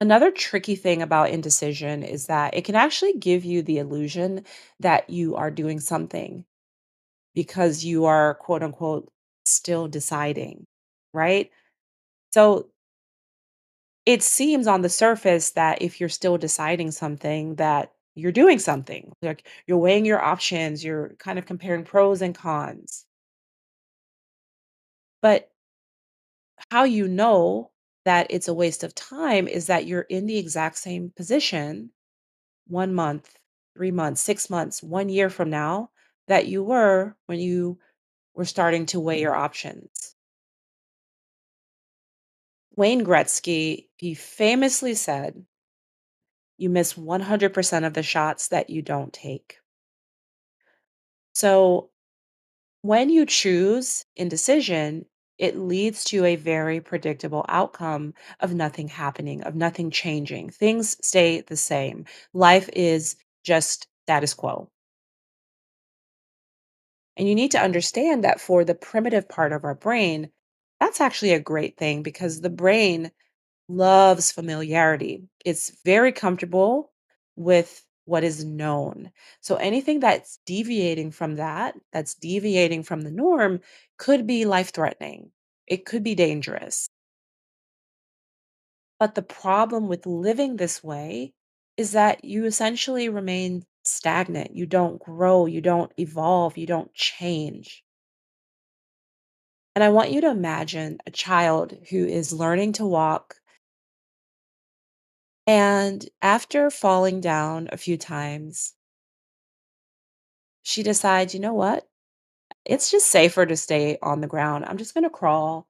Another 0.00 0.30
tricky 0.30 0.76
thing 0.76 1.02
about 1.02 1.30
indecision 1.30 2.02
is 2.02 2.26
that 2.26 2.54
it 2.54 2.64
can 2.64 2.74
actually 2.74 3.14
give 3.14 3.44
you 3.44 3.62
the 3.62 3.78
illusion 3.78 4.44
that 4.78 5.08
you 5.10 5.36
are 5.36 5.50
doing 5.50 5.78
something 5.80 6.44
because 7.34 7.84
you 7.84 8.06
are 8.06 8.34
quote 8.36 8.62
unquote 8.62 9.10
still 9.44 9.88
deciding, 9.88 10.66
right? 11.14 11.50
So 12.32 12.70
it 14.06 14.22
seems 14.22 14.66
on 14.66 14.82
the 14.82 14.88
surface 14.88 15.50
that 15.52 15.80
if 15.82 16.00
you're 16.00 16.08
still 16.08 16.36
deciding 16.38 16.90
something 16.90 17.54
that 17.56 17.92
you're 18.14 18.32
doing 18.32 18.58
something. 18.58 19.12
Like 19.22 19.46
you're 19.66 19.78
weighing 19.78 20.04
your 20.06 20.20
options, 20.22 20.84
you're 20.84 21.14
kind 21.18 21.38
of 21.38 21.46
comparing 21.46 21.84
pros 21.84 22.22
and 22.22 22.34
cons. 22.34 23.06
But 25.22 25.50
how 26.70 26.84
you 26.84 27.06
know 27.08 27.70
that 28.04 28.26
it's 28.30 28.48
a 28.48 28.54
waste 28.54 28.82
of 28.84 28.94
time 28.94 29.46
is 29.48 29.66
that 29.66 29.86
you're 29.86 30.02
in 30.02 30.26
the 30.26 30.38
exact 30.38 30.78
same 30.78 31.10
position 31.16 31.90
1 32.68 32.94
month, 32.94 33.38
3 33.76 33.90
months, 33.92 34.20
6 34.22 34.50
months, 34.50 34.82
1 34.82 35.08
year 35.08 35.30
from 35.30 35.50
now 35.50 35.90
that 36.28 36.46
you 36.48 36.62
were 36.64 37.16
when 37.26 37.40
you 37.40 37.78
were 38.34 38.44
starting 38.46 38.86
to 38.86 39.00
weigh 39.00 39.20
your 39.20 39.36
options. 39.36 40.14
Wayne 42.76 43.04
Gretzky, 43.04 43.88
he 43.96 44.14
famously 44.14 44.94
said, 44.94 45.44
"You 46.60 46.70
miss 46.70 46.96
100% 46.96 47.86
of 47.86 47.94
the 47.94 48.04
shots 48.04 48.48
that 48.48 48.70
you 48.70 48.82
don't 48.82 49.12
take." 49.12 49.58
So, 51.34 51.90
when 52.82 53.10
you 53.10 53.26
choose 53.26 54.06
indecision, 54.16 55.06
it 55.38 55.56
leads 55.56 56.04
to 56.04 56.24
a 56.24 56.36
very 56.36 56.80
predictable 56.80 57.44
outcome 57.48 58.14
of 58.40 58.54
nothing 58.54 58.88
happening, 58.88 59.42
of 59.44 59.56
nothing 59.56 59.90
changing. 59.90 60.50
Things 60.50 60.96
stay 61.06 61.40
the 61.42 61.56
same. 61.56 62.06
Life 62.34 62.70
is 62.74 63.16
just 63.44 63.88
status 64.04 64.34
quo. 64.34 64.70
And 67.16 67.28
you 67.28 67.34
need 67.34 67.52
to 67.52 67.60
understand 67.60 68.24
that 68.24 68.40
for 68.40 68.64
the 68.64 68.74
primitive 68.74 69.28
part 69.28 69.52
of 69.52 69.64
our 69.64 69.74
brain, 69.74 70.30
that's 70.80 71.00
actually 71.00 71.32
a 71.32 71.40
great 71.40 71.76
thing 71.76 72.02
because 72.02 72.40
the 72.40 72.50
brain 72.50 73.12
loves 73.70 74.32
familiarity. 74.32 75.22
It's 75.44 75.70
very 75.84 76.12
comfortable 76.12 76.92
with 77.36 77.84
what 78.04 78.24
is 78.24 78.44
known. 78.44 79.10
So 79.40 79.56
anything 79.56 80.00
that's 80.00 80.38
deviating 80.44 81.12
from 81.12 81.36
that, 81.36 81.74
that's 81.92 82.14
deviating 82.14 82.82
from 82.82 83.02
the 83.02 83.10
norm, 83.10 83.60
could 83.98 84.26
be 84.26 84.44
life 84.44 84.72
threatening. 84.72 85.30
It 85.66 85.86
could 85.86 86.02
be 86.02 86.14
dangerous. 86.14 86.88
But 88.98 89.14
the 89.14 89.22
problem 89.22 89.88
with 89.88 90.06
living 90.06 90.56
this 90.56 90.82
way 90.82 91.32
is 91.76 91.92
that 91.92 92.24
you 92.24 92.44
essentially 92.44 93.08
remain 93.08 93.64
stagnant. 93.84 94.54
You 94.54 94.66
don't 94.66 95.00
grow, 95.00 95.46
you 95.46 95.60
don't 95.60 95.92
evolve, 95.96 96.58
you 96.58 96.66
don't 96.66 96.92
change. 96.92 97.84
And 99.74 99.84
I 99.84 99.88
want 99.88 100.10
you 100.10 100.20
to 100.20 100.30
imagine 100.30 100.98
a 101.06 101.10
child 101.10 101.74
who 101.90 102.04
is 102.04 102.32
learning 102.32 102.72
to 102.74 102.86
walk 102.86 103.39
and 105.46 106.08
after 106.22 106.70
falling 106.70 107.20
down 107.20 107.68
a 107.72 107.76
few 107.76 107.98
times, 107.98 108.74
she 110.62 110.82
decides, 110.82 111.34
you 111.34 111.40
know 111.40 111.52
what? 111.52 111.86
It's 112.64 112.90
just 112.90 113.06
safer 113.08 113.46
to 113.46 113.56
stay 113.56 113.98
on 114.02 114.20
the 114.22 114.28
ground. 114.28 114.64
I'm 114.66 114.78
just 114.78 114.94
to 114.94 115.10
crawl 115.10 115.68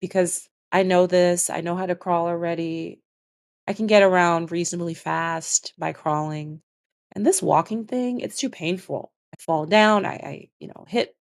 because 0.00 0.48
I 0.72 0.82
know 0.82 1.06
this. 1.06 1.50
I 1.50 1.60
know 1.60 1.76
how 1.76 1.86
to 1.86 1.94
crawl 1.94 2.26
already. 2.26 3.00
I 3.68 3.72
can 3.74 3.86
get 3.88 4.02
around 4.02 4.52
reasonably 4.52 4.94
fast 4.94 5.74
by 5.78 5.92
crawling. 5.92 6.62
And 7.12 7.26
this 7.26 7.42
walking 7.42 7.86
thing, 7.86 8.20
it's 8.20 8.38
too 8.38 8.50
painful. 8.50 9.12
I 9.34 9.38
fall 9.42 9.66
down, 9.66 10.06
I, 10.06 10.14
I 10.14 10.50
you 10.60 10.68
know, 10.68 10.86
hit 10.88 11.16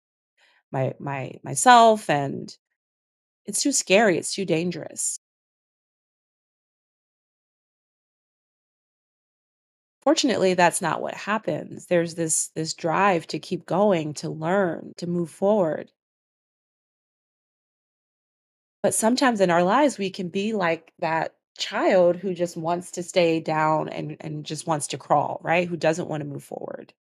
my 0.72 0.94
my 1.00 1.34
myself 1.44 2.10
and 2.10 2.56
it's 3.46 3.62
too 3.62 3.72
scary, 3.72 4.18
it's 4.18 4.34
too 4.34 4.46
dangerous. 4.46 5.20
Fortunately, 10.02 10.54
that's 10.54 10.80
not 10.82 11.00
what 11.02 11.14
happens. 11.14 11.87
There's 11.87 12.14
this 12.14 12.49
this 12.54 12.75
drive 12.75 13.26
to 13.28 13.38
keep 13.38 13.66
going, 13.66 14.14
to 14.14 14.28
learn, 14.30 14.92
to 14.99 15.06
move 15.09 15.30
forward. 15.30 15.90
But 18.80 18.94
sometimes 18.94 19.40
in 19.40 19.50
our 19.50 19.64
lives 19.64 19.99
we 19.99 20.09
can 20.11 20.28
be 20.28 20.52
like 20.52 20.92
that 21.00 21.35
child 21.59 22.14
who 22.16 22.32
just 22.32 22.56
wants 22.56 22.92
to 22.92 23.02
stay 23.02 23.40
down 23.40 23.88
and 23.88 24.16
and 24.21 24.47
just 24.47 24.68
wants 24.68 24.87
to 24.88 24.99
crawl, 24.99 25.40
right? 25.42 25.66
Who 25.66 25.76
doesn't 25.76 26.09
want 26.09 26.21
to 26.21 26.28
move 26.28 26.44
forward. 26.44 26.94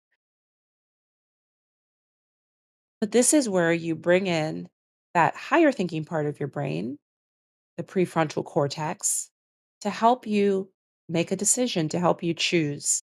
But 3.01 3.11
this 3.13 3.33
is 3.33 3.49
where 3.49 3.73
you 3.73 3.95
bring 3.97 4.27
in 4.27 4.69
that 5.15 5.35
higher 5.37 5.73
thinking 5.73 6.05
part 6.05 6.27
of 6.27 6.39
your 6.41 6.49
brain, 6.49 6.99
the 7.77 7.85
prefrontal 7.85 8.45
cortex, 8.45 9.31
to 9.81 9.91
help 9.91 10.27
you 10.27 10.71
make 11.09 11.31
a 11.33 11.37
decision, 11.37 11.89
to 11.91 11.99
help 12.01 12.23
you 12.23 12.35
choose. 12.35 13.03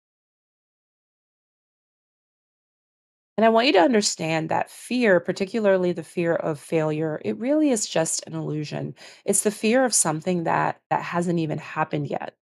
And 3.37 3.45
I 3.45 3.49
want 3.49 3.67
you 3.67 3.73
to 3.73 3.79
understand 3.81 4.49
that 4.49 4.69
fear, 4.71 5.19
particularly 5.19 5.91
the 5.91 6.03
fear 6.03 6.33
of 6.35 6.59
failure, 6.59 7.21
it 7.23 7.37
really 7.37 7.69
is 7.69 7.87
just 7.87 8.25
an 8.27 8.33
illusion. 8.33 8.95
It's 9.25 9.41
the 9.41 9.51
fear 9.51 9.85
of 9.85 9.93
something 9.93 10.43
that 10.45 10.81
that 10.89 11.01
hasn't 11.03 11.37
even 11.39 11.57
happened 11.59 12.07
yet. 12.09 12.35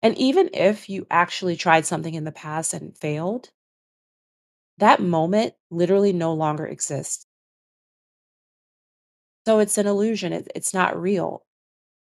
And 0.00 0.16
even 0.16 0.48
if 0.54 0.88
you 0.88 1.08
actually 1.10 1.56
tried 1.56 1.86
something 1.86 2.14
in 2.14 2.22
the 2.22 2.30
past 2.30 2.72
and 2.72 2.96
failed, 2.96 3.50
that 4.76 5.00
moment 5.00 5.54
literally 5.70 6.12
no 6.12 6.34
longer 6.34 6.66
exists. 6.66 7.26
So 9.46 9.58
it's 9.60 9.78
an 9.78 9.86
illusion. 9.86 10.32
It, 10.32 10.48
it's 10.54 10.74
not 10.74 11.00
real. 11.00 11.44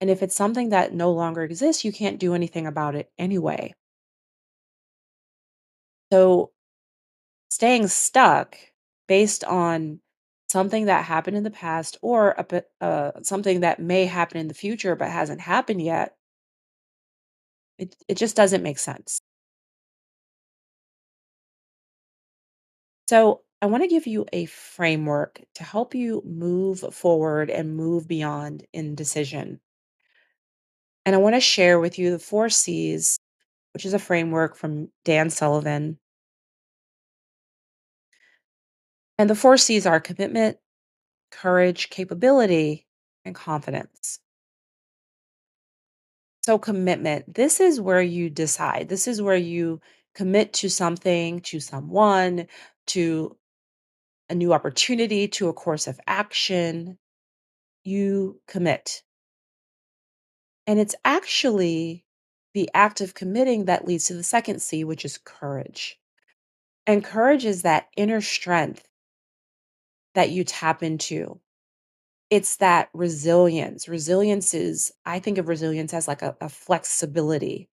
And 0.01 0.09
if 0.11 0.23
it's 0.23 0.35
something 0.35 0.71
that 0.71 0.95
no 0.95 1.13
longer 1.13 1.43
exists, 1.43 1.85
you 1.85 1.93
can't 1.93 2.19
do 2.19 2.35
anything 2.35 2.67
about 2.67 2.95
it 2.95 3.11
anyway. 3.19 3.75
So 6.13 6.53
staying 7.51 7.89
stuck 7.89 8.57
based 9.09 9.45
on 9.45 10.01
something 10.49 10.87
that 10.87 11.05
happened 11.05 11.37
in 11.37 11.43
the 11.45 11.51
past 11.51 11.99
or 12.03 12.31
a, 12.33 12.63
uh, 12.85 13.13
something 13.23 13.61
that 13.61 13.81
may 13.81 14.07
happen 14.07 14.39
in 14.39 14.49
the 14.49 14.55
future 14.55 14.97
but 14.97 15.11
hasn't 15.11 15.41
happened 15.41 15.83
yet, 15.83 16.17
it, 17.79 17.97
it 18.09 18.17
just 18.17 18.37
doesn't 18.37 18.63
make 18.63 18.79
sense. 18.79 19.21
So 23.09 23.43
I 23.61 23.67
want 23.67 23.83
to 23.83 23.89
give 23.89 24.07
you 24.07 24.27
a 24.33 24.45
framework 24.47 25.41
to 25.55 25.65
help 25.65 25.93
you 25.95 26.23
move 26.25 26.81
forward 26.95 27.51
and 27.51 27.77
move 27.77 28.07
beyond 28.07 28.65
indecision. 28.73 29.61
And 31.07 31.15
I 31.15 31.19
want 31.19 31.37
to 31.37 31.41
share 31.41 31.81
with 31.81 31.99
you 31.99 32.11
the 32.11 32.19
four 32.19 32.51
C's, 32.51 33.19
which 33.73 33.87
is 33.87 33.95
a 33.95 33.99
framework 33.99 34.57
from 34.57 34.91
Dan 35.05 35.31
Sullivan. 35.31 35.99
And 39.19 39.31
the 39.31 39.37
four 39.37 39.57
C's 39.57 39.87
are 39.87 40.01
commitment, 40.01 40.59
courage, 41.31 41.91
capability, 41.91 42.87
and 43.25 43.35
confidence. 43.35 44.19
So, 46.45 46.59
commitment 46.59 47.35
this 47.35 47.61
is 47.61 47.81
where 47.81 48.03
you 48.03 48.31
decide, 48.31 48.89
this 48.89 49.09
is 49.09 49.23
where 49.23 49.37
you 49.37 49.81
commit 50.15 50.53
to 50.55 50.71
something, 50.71 51.41
to 51.43 51.61
someone, 51.61 52.47
to 52.89 53.37
a 54.31 54.35
new 54.35 54.53
opportunity, 54.53 55.29
to 55.29 55.49
a 55.49 55.53
course 55.53 55.87
of 55.87 56.01
action. 56.07 56.99
You 57.85 58.41
commit. 58.49 59.03
And 60.67 60.79
it's 60.81 60.95
actually 61.05 62.05
the 62.55 62.71
act 62.75 63.01
of 63.01 63.15
committing 63.15 63.67
that 63.67 63.87
leads 63.87 64.07
to 64.07 64.15
the 64.15 64.23
second 64.23 64.63
C, 64.63 64.85
which 64.85 65.05
is 65.05 65.19
courage. 65.19 65.99
And 66.87 67.05
courage 67.05 67.45
is 67.45 67.63
that 67.63 67.89
inner 67.97 68.21
strength 68.21 68.89
that 70.15 70.31
you 70.31 70.45
tap 70.45 70.83
into 70.83 71.41
It's 72.31 72.57
that 72.59 72.89
resilience. 72.95 73.89
Resilience 73.89 74.55
is 74.55 74.93
I 75.05 75.19
think 75.21 75.39
of 75.39 75.49
resilience 75.49 75.95
as 75.95 76.09
like 76.09 76.23
a, 76.23 76.37
a 76.41 76.49
flexibility, 76.49 77.69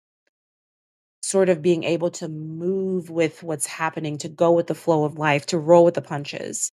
sort 1.23 1.49
of 1.49 1.63
being 1.63 1.85
able 1.85 2.11
to 2.11 2.29
move 2.29 3.09
with 3.11 3.43
what's 3.43 3.67
happening, 3.67 4.19
to 4.19 4.29
go 4.29 4.53
with 4.53 4.67
the 4.67 4.75
flow 4.75 5.05
of 5.05 5.19
life, 5.19 5.47
to 5.47 5.59
roll 5.59 5.85
with 5.87 5.95
the 5.95 6.03
punches. 6.03 6.71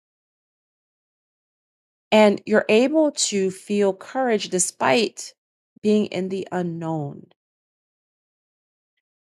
And 2.11 2.41
you're 2.45 2.65
able 2.69 3.11
to 3.11 3.49
feel 3.51 3.93
courage 3.93 4.49
despite 4.49 5.33
being 5.81 6.07
in 6.07 6.29
the 6.29 6.47
unknown. 6.51 7.27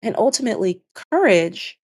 And 0.02 0.16
ultimately, 0.16 0.82
courage 1.10 1.78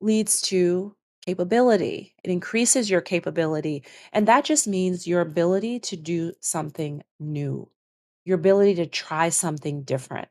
leads 0.00 0.40
to 0.42 0.94
capability. 1.26 2.14
It 2.24 2.30
increases 2.30 2.88
your 2.88 3.00
capability. 3.00 3.84
And 4.12 4.28
that 4.28 4.44
just 4.44 4.66
means 4.66 5.06
your 5.06 5.20
ability 5.20 5.80
to 5.80 5.96
do 5.96 6.32
something 6.40 7.02
new, 7.18 7.70
your 8.24 8.36
ability 8.36 8.76
to 8.76 8.86
try 8.86 9.28
something 9.28 9.82
different. 9.82 10.28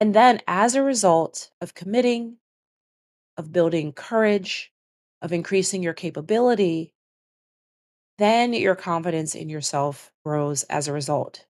And 0.00 0.14
then, 0.14 0.40
as 0.48 0.74
a 0.74 0.82
result 0.82 1.50
of 1.60 1.74
committing, 1.74 2.38
of 3.36 3.52
building 3.52 3.92
courage, 3.92 4.72
of 5.22 5.32
increasing 5.32 5.82
your 5.82 5.92
capability, 5.92 6.94
then 8.18 8.52
your 8.52 8.74
confidence 8.74 9.34
in 9.34 9.48
yourself 9.48 10.09
grows 10.24 10.62
as 10.64 10.88
a 10.88 10.92
result. 10.92 11.46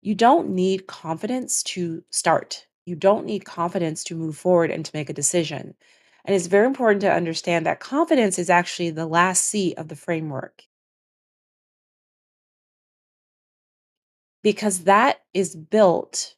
You 0.00 0.14
don't 0.14 0.48
need 0.48 0.86
confidence 0.86 1.62
to 1.64 2.02
start. 2.08 2.66
You 2.86 2.96
don't 2.96 3.26
need 3.26 3.44
confidence 3.44 4.04
to 4.04 4.14
move 4.16 4.34
forward 4.38 4.70
and 4.70 4.86
to 4.86 4.90
make 4.94 5.10
a 5.10 5.12
decision. 5.12 5.74
And 6.24 6.34
it's 6.34 6.46
very 6.46 6.66
important 6.66 7.02
to 7.02 7.12
understand 7.12 7.66
that 7.66 7.80
confidence 7.80 8.38
is 8.38 8.48
actually 8.48 8.88
the 8.90 9.06
last 9.06 9.44
C 9.44 9.74
of 9.74 9.88
the 9.88 9.96
framework 9.96 10.62
because 14.42 14.84
that 14.84 15.20
is 15.34 15.54
built 15.56 16.35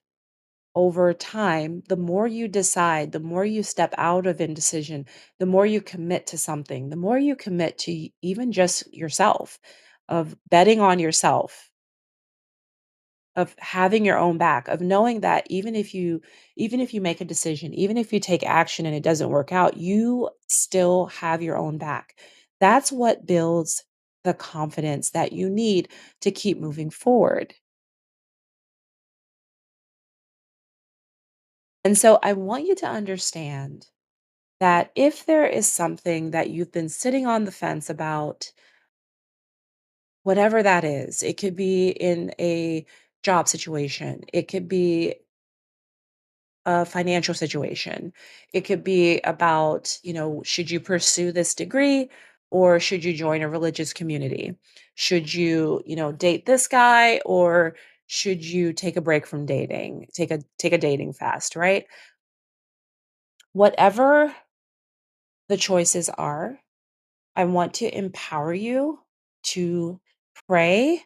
over 0.74 1.12
time. 1.14 1.82
The 1.88 1.96
more 1.96 2.26
you 2.26 2.48
decide, 2.48 3.12
the 3.12 3.20
more 3.20 3.44
you 3.44 3.62
step 3.62 3.94
out 3.98 4.26
of 4.26 4.40
indecision, 4.40 5.06
the 5.38 5.46
more 5.46 5.66
you 5.66 5.80
commit 5.80 6.26
to 6.28 6.38
something, 6.38 6.88
the 6.90 6.96
more 6.96 7.18
you 7.18 7.36
commit 7.36 7.78
to 7.80 8.08
even 8.22 8.52
just 8.52 8.92
yourself, 8.94 9.58
of 10.08 10.36
betting 10.50 10.80
on 10.80 10.98
yourself 10.98 11.70
Of 13.36 13.54
having 13.58 14.04
your 14.04 14.18
own 14.18 14.36
back, 14.36 14.66
of 14.68 14.80
knowing 14.82 15.20
that 15.20 15.46
even 15.48 15.74
if 15.76 15.94
you 15.94 16.20
even 16.56 16.78
if 16.80 16.92
you 16.92 17.00
make 17.00 17.20
a 17.22 17.24
decision, 17.24 17.72
even 17.72 17.96
if 17.96 18.12
you 18.12 18.18
take 18.20 18.42
action 18.44 18.84
and 18.84 18.94
it 18.96 19.02
doesn't 19.04 19.30
work 19.30 19.50
out, 19.52 19.76
you 19.78 20.28
still 20.48 21.06
have 21.06 21.40
your 21.40 21.56
own 21.56 21.78
back. 21.78 22.18
That's 22.60 22.90
what 22.92 23.24
builds 23.26 23.84
the 24.24 24.34
confidence 24.34 25.10
that 25.10 25.32
you 25.32 25.48
need 25.48 25.88
to 26.22 26.30
keep 26.32 26.58
moving 26.58 26.90
forward. 26.90 27.54
And 31.84 31.96
so 31.96 32.18
I 32.22 32.32
want 32.34 32.66
you 32.66 32.74
to 32.76 32.86
understand 32.86 33.86
that 34.60 34.90
if 34.94 35.26
there 35.26 35.46
is 35.46 35.70
something 35.70 36.32
that 36.32 36.50
you've 36.50 36.72
been 36.72 36.88
sitting 36.88 37.26
on 37.26 37.44
the 37.44 37.52
fence 37.52 37.88
about, 37.90 38.52
whatever 40.24 40.62
that 40.62 40.84
is, 40.84 41.22
it 41.22 41.36
could 41.38 41.56
be 41.56 41.88
in 41.88 42.32
a 42.38 42.84
job 43.22 43.48
situation, 43.48 44.24
it 44.32 44.48
could 44.48 44.68
be 44.68 45.14
a 46.66 46.84
financial 46.84 47.34
situation. 47.34 48.12
It 48.52 48.62
could 48.62 48.84
be 48.84 49.20
about, 49.20 49.98
you 50.02 50.12
know, 50.12 50.42
should 50.44 50.70
you 50.70 50.80
pursue 50.80 51.32
this 51.32 51.54
degree? 51.54 52.10
or 52.50 52.80
should 52.80 53.04
you 53.04 53.12
join 53.12 53.42
a 53.42 53.48
religious 53.48 53.92
community? 53.92 54.56
Should 54.94 55.32
you, 55.32 55.82
you 55.84 55.96
know, 55.96 56.12
date 56.12 56.46
this 56.46 56.66
guy 56.66 57.20
or 57.26 57.76
should 58.08 58.44
you 58.44 58.72
take 58.72 58.96
a 58.96 59.02
break 59.02 59.26
from 59.26 59.46
dating? 59.46 60.08
Take 60.14 60.30
a 60.32 60.40
take 60.58 60.72
a 60.72 60.78
dating 60.78 61.12
fast, 61.12 61.54
right? 61.56 61.86
Whatever 63.52 64.34
the 65.48 65.56
choices 65.58 66.08
are, 66.08 66.58
I 67.36 67.44
want 67.44 67.74
to 67.74 67.96
empower 67.96 68.54
you 68.54 69.00
to 69.44 70.00
pray, 70.48 71.02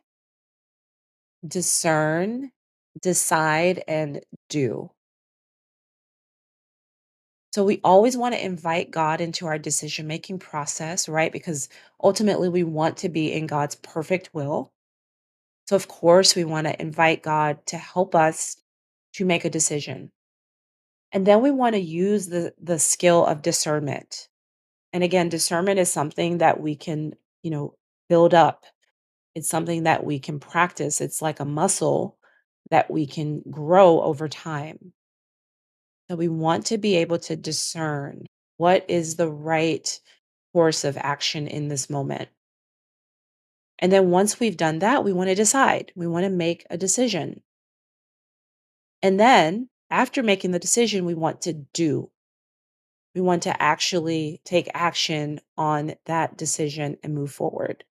discern, 1.46 2.52
decide, 3.00 3.84
and 3.88 4.22
do. 4.48 4.90
So 7.54 7.64
we 7.64 7.80
always 7.84 8.16
want 8.16 8.34
to 8.34 8.44
invite 8.44 8.90
God 8.90 9.20
into 9.20 9.46
our 9.46 9.58
decision 9.58 10.06
making 10.06 10.38
process, 10.38 11.08
right? 11.08 11.30
Because 11.32 11.68
ultimately 12.02 12.48
we 12.48 12.64
want 12.64 12.96
to 12.98 13.08
be 13.08 13.32
in 13.32 13.46
God's 13.46 13.74
perfect 13.76 14.30
will. 14.32 14.72
So, 15.72 15.76
of 15.76 15.88
course, 15.88 16.37
we 16.37 16.44
want 16.44 16.68
to 16.68 16.82
invite 16.82 17.22
God 17.24 17.66
to 17.68 17.78
help 17.78 18.14
us 18.14 18.58
to 19.14 19.24
make 19.24 19.46
a 19.46 19.50
decision. 19.50 20.12
And 21.12 21.26
then 21.26 21.42
we 21.42 21.50
want 21.50 21.76
to 21.76 21.80
use 21.80 22.26
the, 22.28 22.54
the 22.62 22.78
skill 22.78 23.26
of 23.26 23.42
discernment. 23.42 24.28
And 24.92 25.02
again, 25.02 25.30
discernment 25.30 25.80
is 25.80 25.90
something 25.90 26.38
that 26.38 26.61
we 26.61 26.76
can, 26.76 27.14
you 27.42 27.50
know, 27.50 27.76
build 28.11 28.35
up 28.35 28.66
It's 29.35 29.48
something 29.48 29.85
that 29.85 30.04
we 30.04 30.20
can 30.20 30.40
practice. 30.40 31.00
It's 31.00 31.22
like 31.22 31.40
a 31.40 31.46
muscle 31.46 32.18
that 32.70 32.90
we 32.90 33.06
can 33.06 33.42
grow 33.50 34.02
over 34.02 34.28
time. 34.28 34.94
So 36.11 36.16
we 36.16 36.28
want 36.28 36.66
to 36.68 36.78
be 36.78 36.96
able 36.96 37.20
to 37.20 37.37
discern 37.37 38.26
what 38.58 38.87
is 38.88 39.16
the 39.16 39.30
right 39.30 40.00
course 40.52 40.85
of 40.85 40.98
action 40.98 41.48
in 41.48 41.68
this 41.68 41.90
moment. 41.90 42.30
And 43.82 43.92
then 43.92 44.10
once 44.10 44.40
we've 44.40 44.56
done 44.56 44.78
that, 44.78 45.04
we 45.04 45.12
want 45.12 45.28
to 45.28 45.34
decide. 45.34 45.92
We 45.94 46.06
want 46.06 46.24
to 46.24 46.30
make 46.30 46.64
a 46.70 46.78
decision. 46.78 47.42
And 49.02 49.20
then 49.20 49.68
after 49.90 50.22
making 50.22 50.52
the 50.52 50.58
decision, 50.58 51.04
we 51.04 51.12
want 51.14 51.42
to 51.42 51.52
do. 51.52 52.10
We 53.14 53.22
want 53.22 53.42
to 53.44 53.62
actually 53.62 54.40
take 54.44 54.68
action 54.74 55.40
on 55.56 55.94
that 56.04 56.36
decision 56.36 56.98
and 57.02 57.14
move 57.14 57.32
forward. 57.32 57.84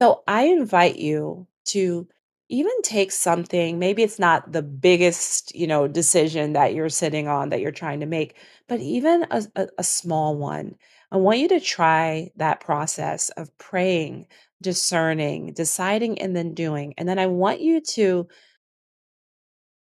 So 0.00 0.22
I 0.26 0.44
invite 0.44 0.96
you 0.96 1.46
to 1.66 2.08
even 2.48 2.72
take 2.82 3.12
something, 3.12 3.78
maybe 3.78 4.02
it's 4.02 4.18
not 4.18 4.52
the 4.52 4.62
biggest, 4.62 5.54
you 5.54 5.66
know, 5.66 5.86
decision 5.86 6.54
that 6.54 6.74
you're 6.74 6.88
sitting 6.88 7.28
on 7.28 7.50
that 7.50 7.60
you're 7.60 7.70
trying 7.72 8.00
to 8.00 8.06
make, 8.06 8.36
but 8.68 8.80
even 8.80 9.26
a, 9.30 9.44
a, 9.56 9.68
a 9.78 9.84
small 9.84 10.36
one. 10.36 10.76
I 11.10 11.16
want 11.16 11.38
you 11.38 11.48
to 11.48 11.60
try 11.60 12.30
that 12.36 12.60
process 12.60 13.30
of 13.30 13.56
praying, 13.58 14.26
discerning, 14.62 15.52
deciding, 15.54 16.20
and 16.20 16.36
then 16.36 16.54
doing. 16.54 16.94
And 16.98 17.08
then 17.08 17.18
I 17.18 17.26
want 17.26 17.60
you 17.60 17.80
to 17.80 18.28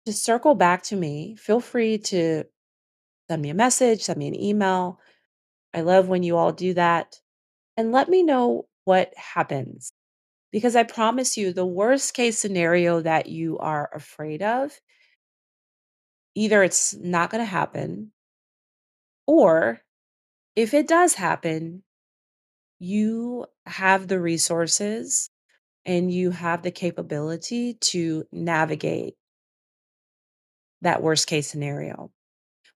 to 0.06 0.12
circle 0.12 0.54
back 0.54 0.82
to 0.84 0.96
me. 0.96 1.36
Feel 1.36 1.60
free 1.60 1.98
to 1.98 2.44
send 3.28 3.42
me 3.42 3.50
a 3.50 3.54
message, 3.54 4.02
send 4.02 4.18
me 4.18 4.28
an 4.28 4.40
email. 4.40 5.00
I 5.74 5.82
love 5.82 6.08
when 6.08 6.22
you 6.22 6.36
all 6.36 6.52
do 6.52 6.74
that. 6.74 7.20
And 7.76 7.92
let 7.92 8.08
me 8.08 8.22
know 8.22 8.66
what 8.84 9.14
happens 9.16 9.92
Because 10.52 10.76
I 10.76 10.84
promise 10.84 11.36
you, 11.36 11.52
the 11.52 11.66
worst 11.66 12.14
case 12.14 12.38
scenario 12.38 13.02
that 13.02 13.28
you 13.28 13.58
are 13.58 13.90
afraid 13.94 14.42
of, 14.42 14.80
either 16.34 16.62
it's 16.62 16.94
not 16.94 17.30
going 17.30 17.42
to 17.42 17.50
happen, 17.50 18.12
or 19.26 19.80
if 20.60 20.74
it 20.74 20.86
does 20.86 21.14
happen, 21.14 21.82
you 22.78 23.46
have 23.64 24.08
the 24.08 24.20
resources 24.20 25.30
and 25.86 26.12
you 26.12 26.30
have 26.30 26.62
the 26.62 26.70
capability 26.70 27.78
to 27.80 28.26
navigate 28.30 29.14
that 30.82 31.02
worst 31.02 31.26
case 31.26 31.48
scenario. 31.48 32.10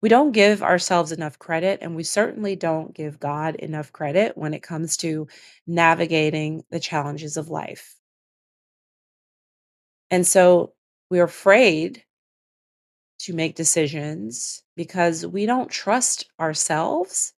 We 0.02 0.08
don't 0.08 0.32
give 0.32 0.64
ourselves 0.64 1.12
enough 1.12 1.40
credit, 1.40 1.80
and 1.82 1.94
we 1.94 2.04
certainly 2.04 2.56
don't 2.56 2.94
give 2.94 3.20
God 3.20 3.56
enough 3.56 3.92
credit 3.92 4.38
when 4.38 4.54
it 4.54 4.64
comes 4.64 4.96
to 4.98 5.28
navigating 5.68 6.64
the 6.72 6.80
challenges 6.80 7.36
of 7.36 7.50
life. 7.50 7.96
And 10.10 10.26
so 10.26 10.74
we're 11.10 11.26
afraid 11.26 12.04
to 13.20 13.34
make 13.34 13.56
decisions 13.56 14.64
because 14.78 15.26
we 15.26 15.46
don't 15.46 15.70
trust 15.70 16.30
ourselves 16.40 17.34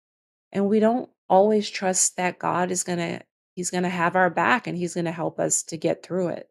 and 0.56 0.70
we 0.70 0.80
don't 0.80 1.10
always 1.30 1.70
trust 1.70 2.16
that 2.16 2.40
God 2.40 2.72
is 2.72 2.84
going 2.84 2.98
to 2.98 3.22
he's 3.56 3.70
going 3.70 3.84
to 3.84 3.90
have 3.90 4.16
our 4.16 4.30
back 4.30 4.68
and 4.68 4.78
he's 4.78 4.94
going 4.94 5.06
to 5.06 5.12
help 5.12 5.38
us 5.38 5.64
to 5.64 5.78
get 5.78 6.02
through 6.02 6.30
it. 6.30 6.50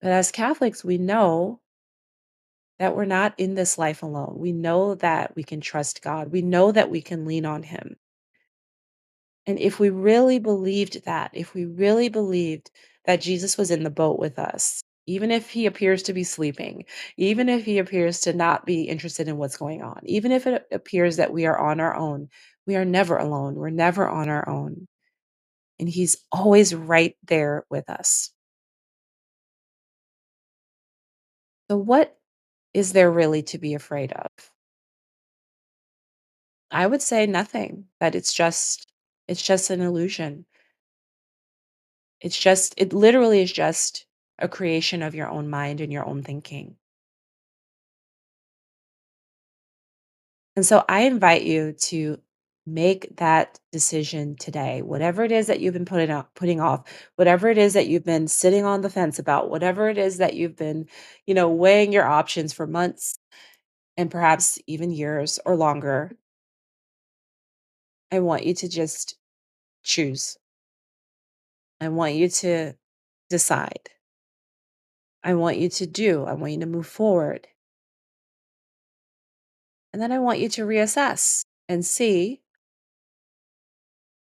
But 0.00 0.10
as 0.12 0.30
Catholics, 0.30 0.84
we 0.84 0.98
know 0.98 1.60
that 2.78 2.94
we're 2.94 3.04
not 3.04 3.34
in 3.38 3.54
this 3.54 3.78
life 3.78 4.02
alone. 4.02 4.36
We 4.38 4.52
know 4.52 4.94
that 4.96 5.34
we 5.36 5.42
can 5.42 5.60
trust 5.60 6.02
God. 6.02 6.32
We 6.32 6.42
know 6.42 6.70
that 6.72 6.90
we 6.90 7.00
can 7.00 7.24
lean 7.24 7.46
on 7.46 7.62
him. 7.62 7.96
And 9.46 9.58
if 9.58 9.78
we 9.80 9.90
really 9.90 10.38
believed 10.38 11.04
that, 11.04 11.30
if 11.34 11.54
we 11.54 11.64
really 11.64 12.08
believed 12.08 12.70
that 13.06 13.20
Jesus 13.20 13.56
was 13.56 13.70
in 13.70 13.84
the 13.84 13.90
boat 13.90 14.18
with 14.18 14.38
us, 14.38 14.82
even 15.12 15.30
if 15.30 15.50
he 15.50 15.66
appears 15.66 16.02
to 16.04 16.12
be 16.14 16.24
sleeping, 16.24 16.84
even 17.16 17.48
if 17.48 17.64
he 17.64 17.78
appears 17.78 18.20
to 18.22 18.32
not 18.32 18.66
be 18.66 18.84
interested 18.84 19.28
in 19.28 19.36
what's 19.38 19.56
going 19.58 19.82
on, 19.82 20.00
even 20.04 20.32
if 20.32 20.46
it 20.46 20.66
appears 20.72 21.16
that 21.16 21.32
we 21.32 21.46
are 21.46 21.58
on 21.58 21.80
our 21.80 21.94
own, 21.96 22.28
we 22.66 22.76
are 22.76 22.84
never 22.84 23.16
alone. 23.18 23.54
We're 23.56 23.70
never 23.70 24.08
on 24.08 24.28
our 24.28 24.48
own. 24.48 24.86
And 25.80 25.88
he's 25.88 26.16
always 26.32 26.74
right 26.74 27.16
there 27.24 27.64
with 27.70 27.90
us. 27.90 28.30
So, 31.70 31.76
what 31.76 32.16
is 32.74 32.92
there 32.92 33.10
really 33.10 33.42
to 33.44 33.58
be 33.58 33.74
afraid 33.74 34.12
of? 34.12 34.30
I 36.72 36.88
would 36.88 37.02
say 37.02 37.24
nothing, 37.26 37.86
that 38.00 38.16
it's 38.16 38.32
just 38.32 38.90
it's 39.28 39.42
just 39.42 39.70
an 39.70 39.80
illusion. 39.80 40.46
It's 42.22 42.38
just 42.38 42.72
it 42.78 42.92
literally 42.92 43.42
is 43.42 43.52
just 43.52 44.06
a 44.42 44.48
creation 44.48 45.02
of 45.02 45.14
your 45.14 45.28
own 45.30 45.48
mind 45.50 45.80
and 45.80 45.92
your 45.92 46.06
own 46.06 46.22
thinking. 46.22 46.76
And 50.56 50.66
so 50.66 50.84
I 50.88 51.02
invite 51.02 51.42
you 51.42 51.72
to 51.72 52.20
make 52.66 53.16
that 53.16 53.58
decision 53.72 54.36
today. 54.36 54.82
Whatever 54.82 55.24
it 55.24 55.32
is 55.32 55.46
that 55.48 55.60
you've 55.60 55.74
been 55.74 55.84
putting 55.84 56.10
off, 56.10 56.26
putting 56.34 56.60
off, 56.60 56.84
whatever 57.16 57.48
it 57.48 57.58
is 57.58 57.72
that 57.74 57.88
you've 57.88 58.04
been 58.04 58.28
sitting 58.28 58.64
on 58.64 58.82
the 58.82 58.90
fence 58.90 59.18
about, 59.18 59.50
whatever 59.50 59.88
it 59.88 59.98
is 59.98 60.18
that 60.18 60.34
you've 60.34 60.56
been, 60.56 60.86
you 61.26 61.34
know, 61.34 61.48
weighing 61.48 61.92
your 61.92 62.04
options 62.04 62.52
for 62.52 62.66
months 62.66 63.18
and 63.96 64.10
perhaps 64.10 64.58
even 64.66 64.90
years 64.90 65.38
or 65.46 65.56
longer, 65.56 66.12
I 68.12 68.20
want 68.20 68.46
you 68.46 68.54
to 68.54 68.68
just 68.68 69.16
choose. 69.84 70.38
I 71.82 71.88
want 71.88 72.14
you 72.14 72.28
to 72.28 72.74
decide. 73.28 73.90
I 75.24 75.34
want 75.34 75.58
you 75.58 75.68
to 75.68 75.86
do. 75.86 76.24
I 76.24 76.32
want 76.32 76.52
you 76.52 76.60
to 76.60 76.66
move 76.66 76.86
forward. 76.86 77.48
And 79.92 80.00
then 80.00 80.10
I 80.10 80.18
want 80.18 80.40
you 80.40 80.48
to 80.50 80.66
reassess 80.66 81.44
and 81.68 81.84
see 81.84 82.40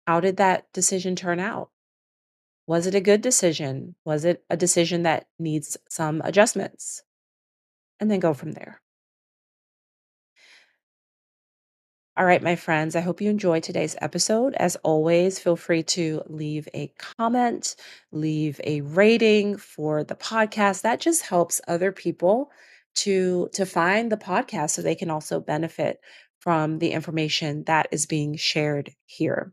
how 0.06 0.20
did 0.20 0.36
that 0.36 0.70
decision 0.72 1.16
turn 1.16 1.40
out? 1.40 1.70
Was 2.66 2.86
it 2.86 2.94
a 2.94 3.00
good 3.00 3.20
decision? 3.20 3.94
Was 4.04 4.24
it 4.24 4.44
a 4.50 4.56
decision 4.56 5.02
that 5.02 5.26
needs 5.38 5.76
some 5.88 6.20
adjustments? 6.24 7.02
And 8.00 8.10
then 8.10 8.20
go 8.20 8.34
from 8.34 8.52
there. 8.52 8.80
All 12.16 12.24
right, 12.24 12.42
my 12.42 12.54
friends, 12.54 12.94
I 12.94 13.00
hope 13.00 13.20
you 13.20 13.28
enjoyed 13.30 13.64
today's 13.64 13.96
episode. 14.00 14.54
As 14.54 14.76
always, 14.84 15.38
feel 15.40 15.56
free 15.56 15.82
to 15.84 16.22
leave 16.26 16.68
a 16.72 16.92
comment, 16.98 17.74
leave 18.12 18.60
a 18.62 18.82
rating 18.82 19.56
for 19.56 20.04
the 20.04 20.14
podcast. 20.14 20.82
That 20.82 21.00
just 21.00 21.22
helps 21.22 21.60
other 21.66 21.90
people 21.90 22.50
to 22.96 23.48
to 23.52 23.66
find 23.66 24.12
the 24.12 24.16
podcast 24.16 24.70
so 24.70 24.82
they 24.82 24.94
can 24.94 25.10
also 25.10 25.40
benefit 25.40 25.98
from 26.38 26.78
the 26.78 26.92
information 26.92 27.64
that 27.64 27.88
is 27.90 28.06
being 28.06 28.36
shared 28.36 28.92
here. 29.06 29.52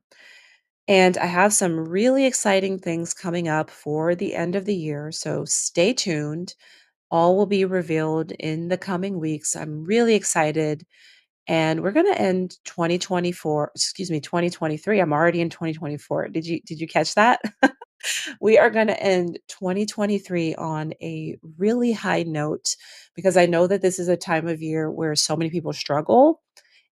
And 0.88 1.18
I 1.18 1.26
have 1.26 1.54
some 1.54 1.80
really 1.90 2.26
exciting 2.26 2.78
things 2.80 3.14
coming 3.14 3.48
up 3.48 3.70
for 3.72 4.14
the 4.16 4.36
end 4.36 4.56
of 4.56 4.66
the 4.66 4.76
year, 4.76 5.12
so 5.12 5.46
stay 5.46 5.94
tuned. 5.94 6.54
All 7.12 7.38
will 7.38 7.46
be 7.48 7.66
revealed 7.66 8.32
in 8.34 8.70
the 8.70 8.78
coming 8.78 9.20
weeks. 9.20 9.56
I'm 9.56 9.84
really 9.86 10.16
excited 10.16 10.86
and 11.52 11.84
we're 11.84 11.92
going 11.92 12.06
to 12.06 12.18
end 12.18 12.56
2024, 12.64 13.72
excuse 13.76 14.10
me, 14.10 14.22
2023. 14.22 15.02
I'm 15.02 15.12
already 15.12 15.42
in 15.42 15.50
2024. 15.50 16.30
Did 16.30 16.46
you 16.46 16.62
did 16.62 16.80
you 16.80 16.88
catch 16.88 17.14
that? 17.16 17.42
we 18.42 18.58
are 18.58 18.70
going 18.70 18.88
to 18.88 19.04
end 19.04 19.38
2023 19.50 20.56
on 20.56 20.94
a 21.02 21.38
really 21.58 21.92
high 21.92 22.24
note 22.24 22.78
because 23.16 23.36
I 23.36 23.48
know 23.48 23.68
that 23.68 23.82
this 23.82 24.00
is 24.00 24.08
a 24.08 24.16
time 24.16 24.48
of 24.48 24.62
year 24.62 24.90
where 24.90 25.14
so 25.14 25.36
many 25.36 25.50
people 25.50 25.74
struggle 25.74 26.42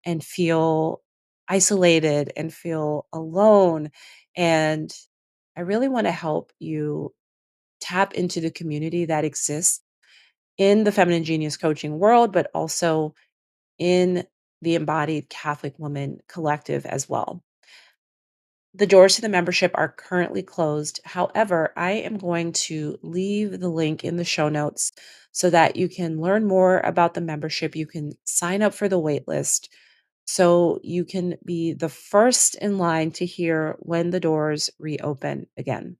and 0.06 0.22
feel 0.22 1.00
isolated 1.48 2.34
and 2.36 2.54
feel 2.54 3.08
alone. 3.14 3.92
And 4.36 4.94
I 5.56 5.62
really 5.62 5.88
want 5.88 6.08
to 6.08 6.12
help 6.12 6.52
you 6.60 7.14
tap 7.80 8.14
into 8.14 8.42
the 8.42 8.52
community 8.52 9.06
that 9.06 9.24
exists 9.24 9.80
in 10.58 10.84
the 10.84 10.92
feminine 10.92 11.24
genius 11.24 11.56
coaching 11.56 11.98
world, 11.98 12.34
but 12.34 12.52
also 12.54 13.14
in 13.78 14.26
the 14.62 14.76
embodied 14.76 15.30
Catholic 15.30 15.78
woman 15.78 16.20
collective 16.28 16.86
as 16.86 17.08
well. 17.08 17.44
The 18.74 18.88
doors 18.88 19.16
to 19.16 19.22
the 19.22 19.30
membership 19.30 19.72
are 19.74 19.92
currently 19.98 20.44
closed. 20.44 21.00
However, 21.04 21.74
I 21.76 21.92
am 21.92 22.18
going 22.18 22.52
to 22.54 23.00
leave 23.02 23.60
the 23.60 23.70
link 23.70 24.04
in 24.04 24.18
the 24.18 24.24
show 24.24 24.48
notes 24.48 24.92
so 25.32 25.50
that 25.50 25.76
you 25.76 25.90
can 25.90 26.22
learn 26.22 26.46
more 26.46 26.80
about 26.82 27.16
the 27.16 27.22
membership. 27.22 27.76
You 27.76 27.88
can 27.88 28.14
sign 28.26 28.62
up 28.62 28.74
for 28.74 28.88
the 28.88 29.00
waitlist 29.00 29.70
so 30.26 30.80
you 30.84 31.04
can 31.04 31.36
be 31.44 31.74
the 31.74 31.90
first 31.90 32.54
in 32.56 32.78
line 32.78 33.10
to 33.14 33.26
hear 33.26 33.76
when 33.80 34.12
the 34.12 34.20
doors 34.20 34.70
reopen 34.78 35.48
again. 35.58 35.98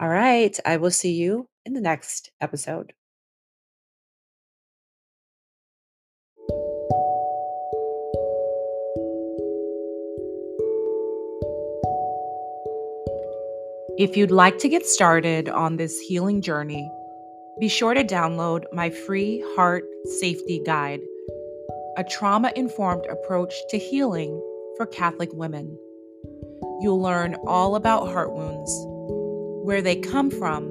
All 0.00 0.08
right, 0.08 0.58
I 0.64 0.78
will 0.78 0.90
see 0.90 1.12
you 1.12 1.48
in 1.64 1.74
the 1.74 1.80
next 1.80 2.32
episode. 2.40 2.94
If 13.98 14.16
you'd 14.16 14.30
like 14.30 14.58
to 14.58 14.68
get 14.68 14.86
started 14.86 15.48
on 15.48 15.76
this 15.76 15.98
healing 15.98 16.40
journey, 16.40 16.88
be 17.58 17.66
sure 17.66 17.94
to 17.94 18.04
download 18.04 18.62
my 18.72 18.90
free 18.90 19.42
Heart 19.56 19.86
Safety 20.20 20.62
Guide, 20.64 21.00
a 21.96 22.04
trauma 22.04 22.52
informed 22.54 23.06
approach 23.06 23.52
to 23.70 23.76
healing 23.76 24.40
for 24.76 24.86
Catholic 24.86 25.30
women. 25.32 25.76
You'll 26.80 27.02
learn 27.02 27.34
all 27.48 27.74
about 27.74 28.06
heart 28.06 28.32
wounds, 28.32 28.72
where 29.66 29.82
they 29.82 29.96
come 29.96 30.30
from, 30.30 30.66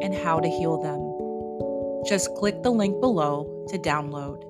and 0.00 0.14
how 0.14 0.40
to 0.40 0.48
heal 0.48 0.80
them. 0.80 2.08
Just 2.08 2.34
click 2.36 2.62
the 2.62 2.70
link 2.70 2.98
below 2.98 3.66
to 3.68 3.76
download. 3.76 4.42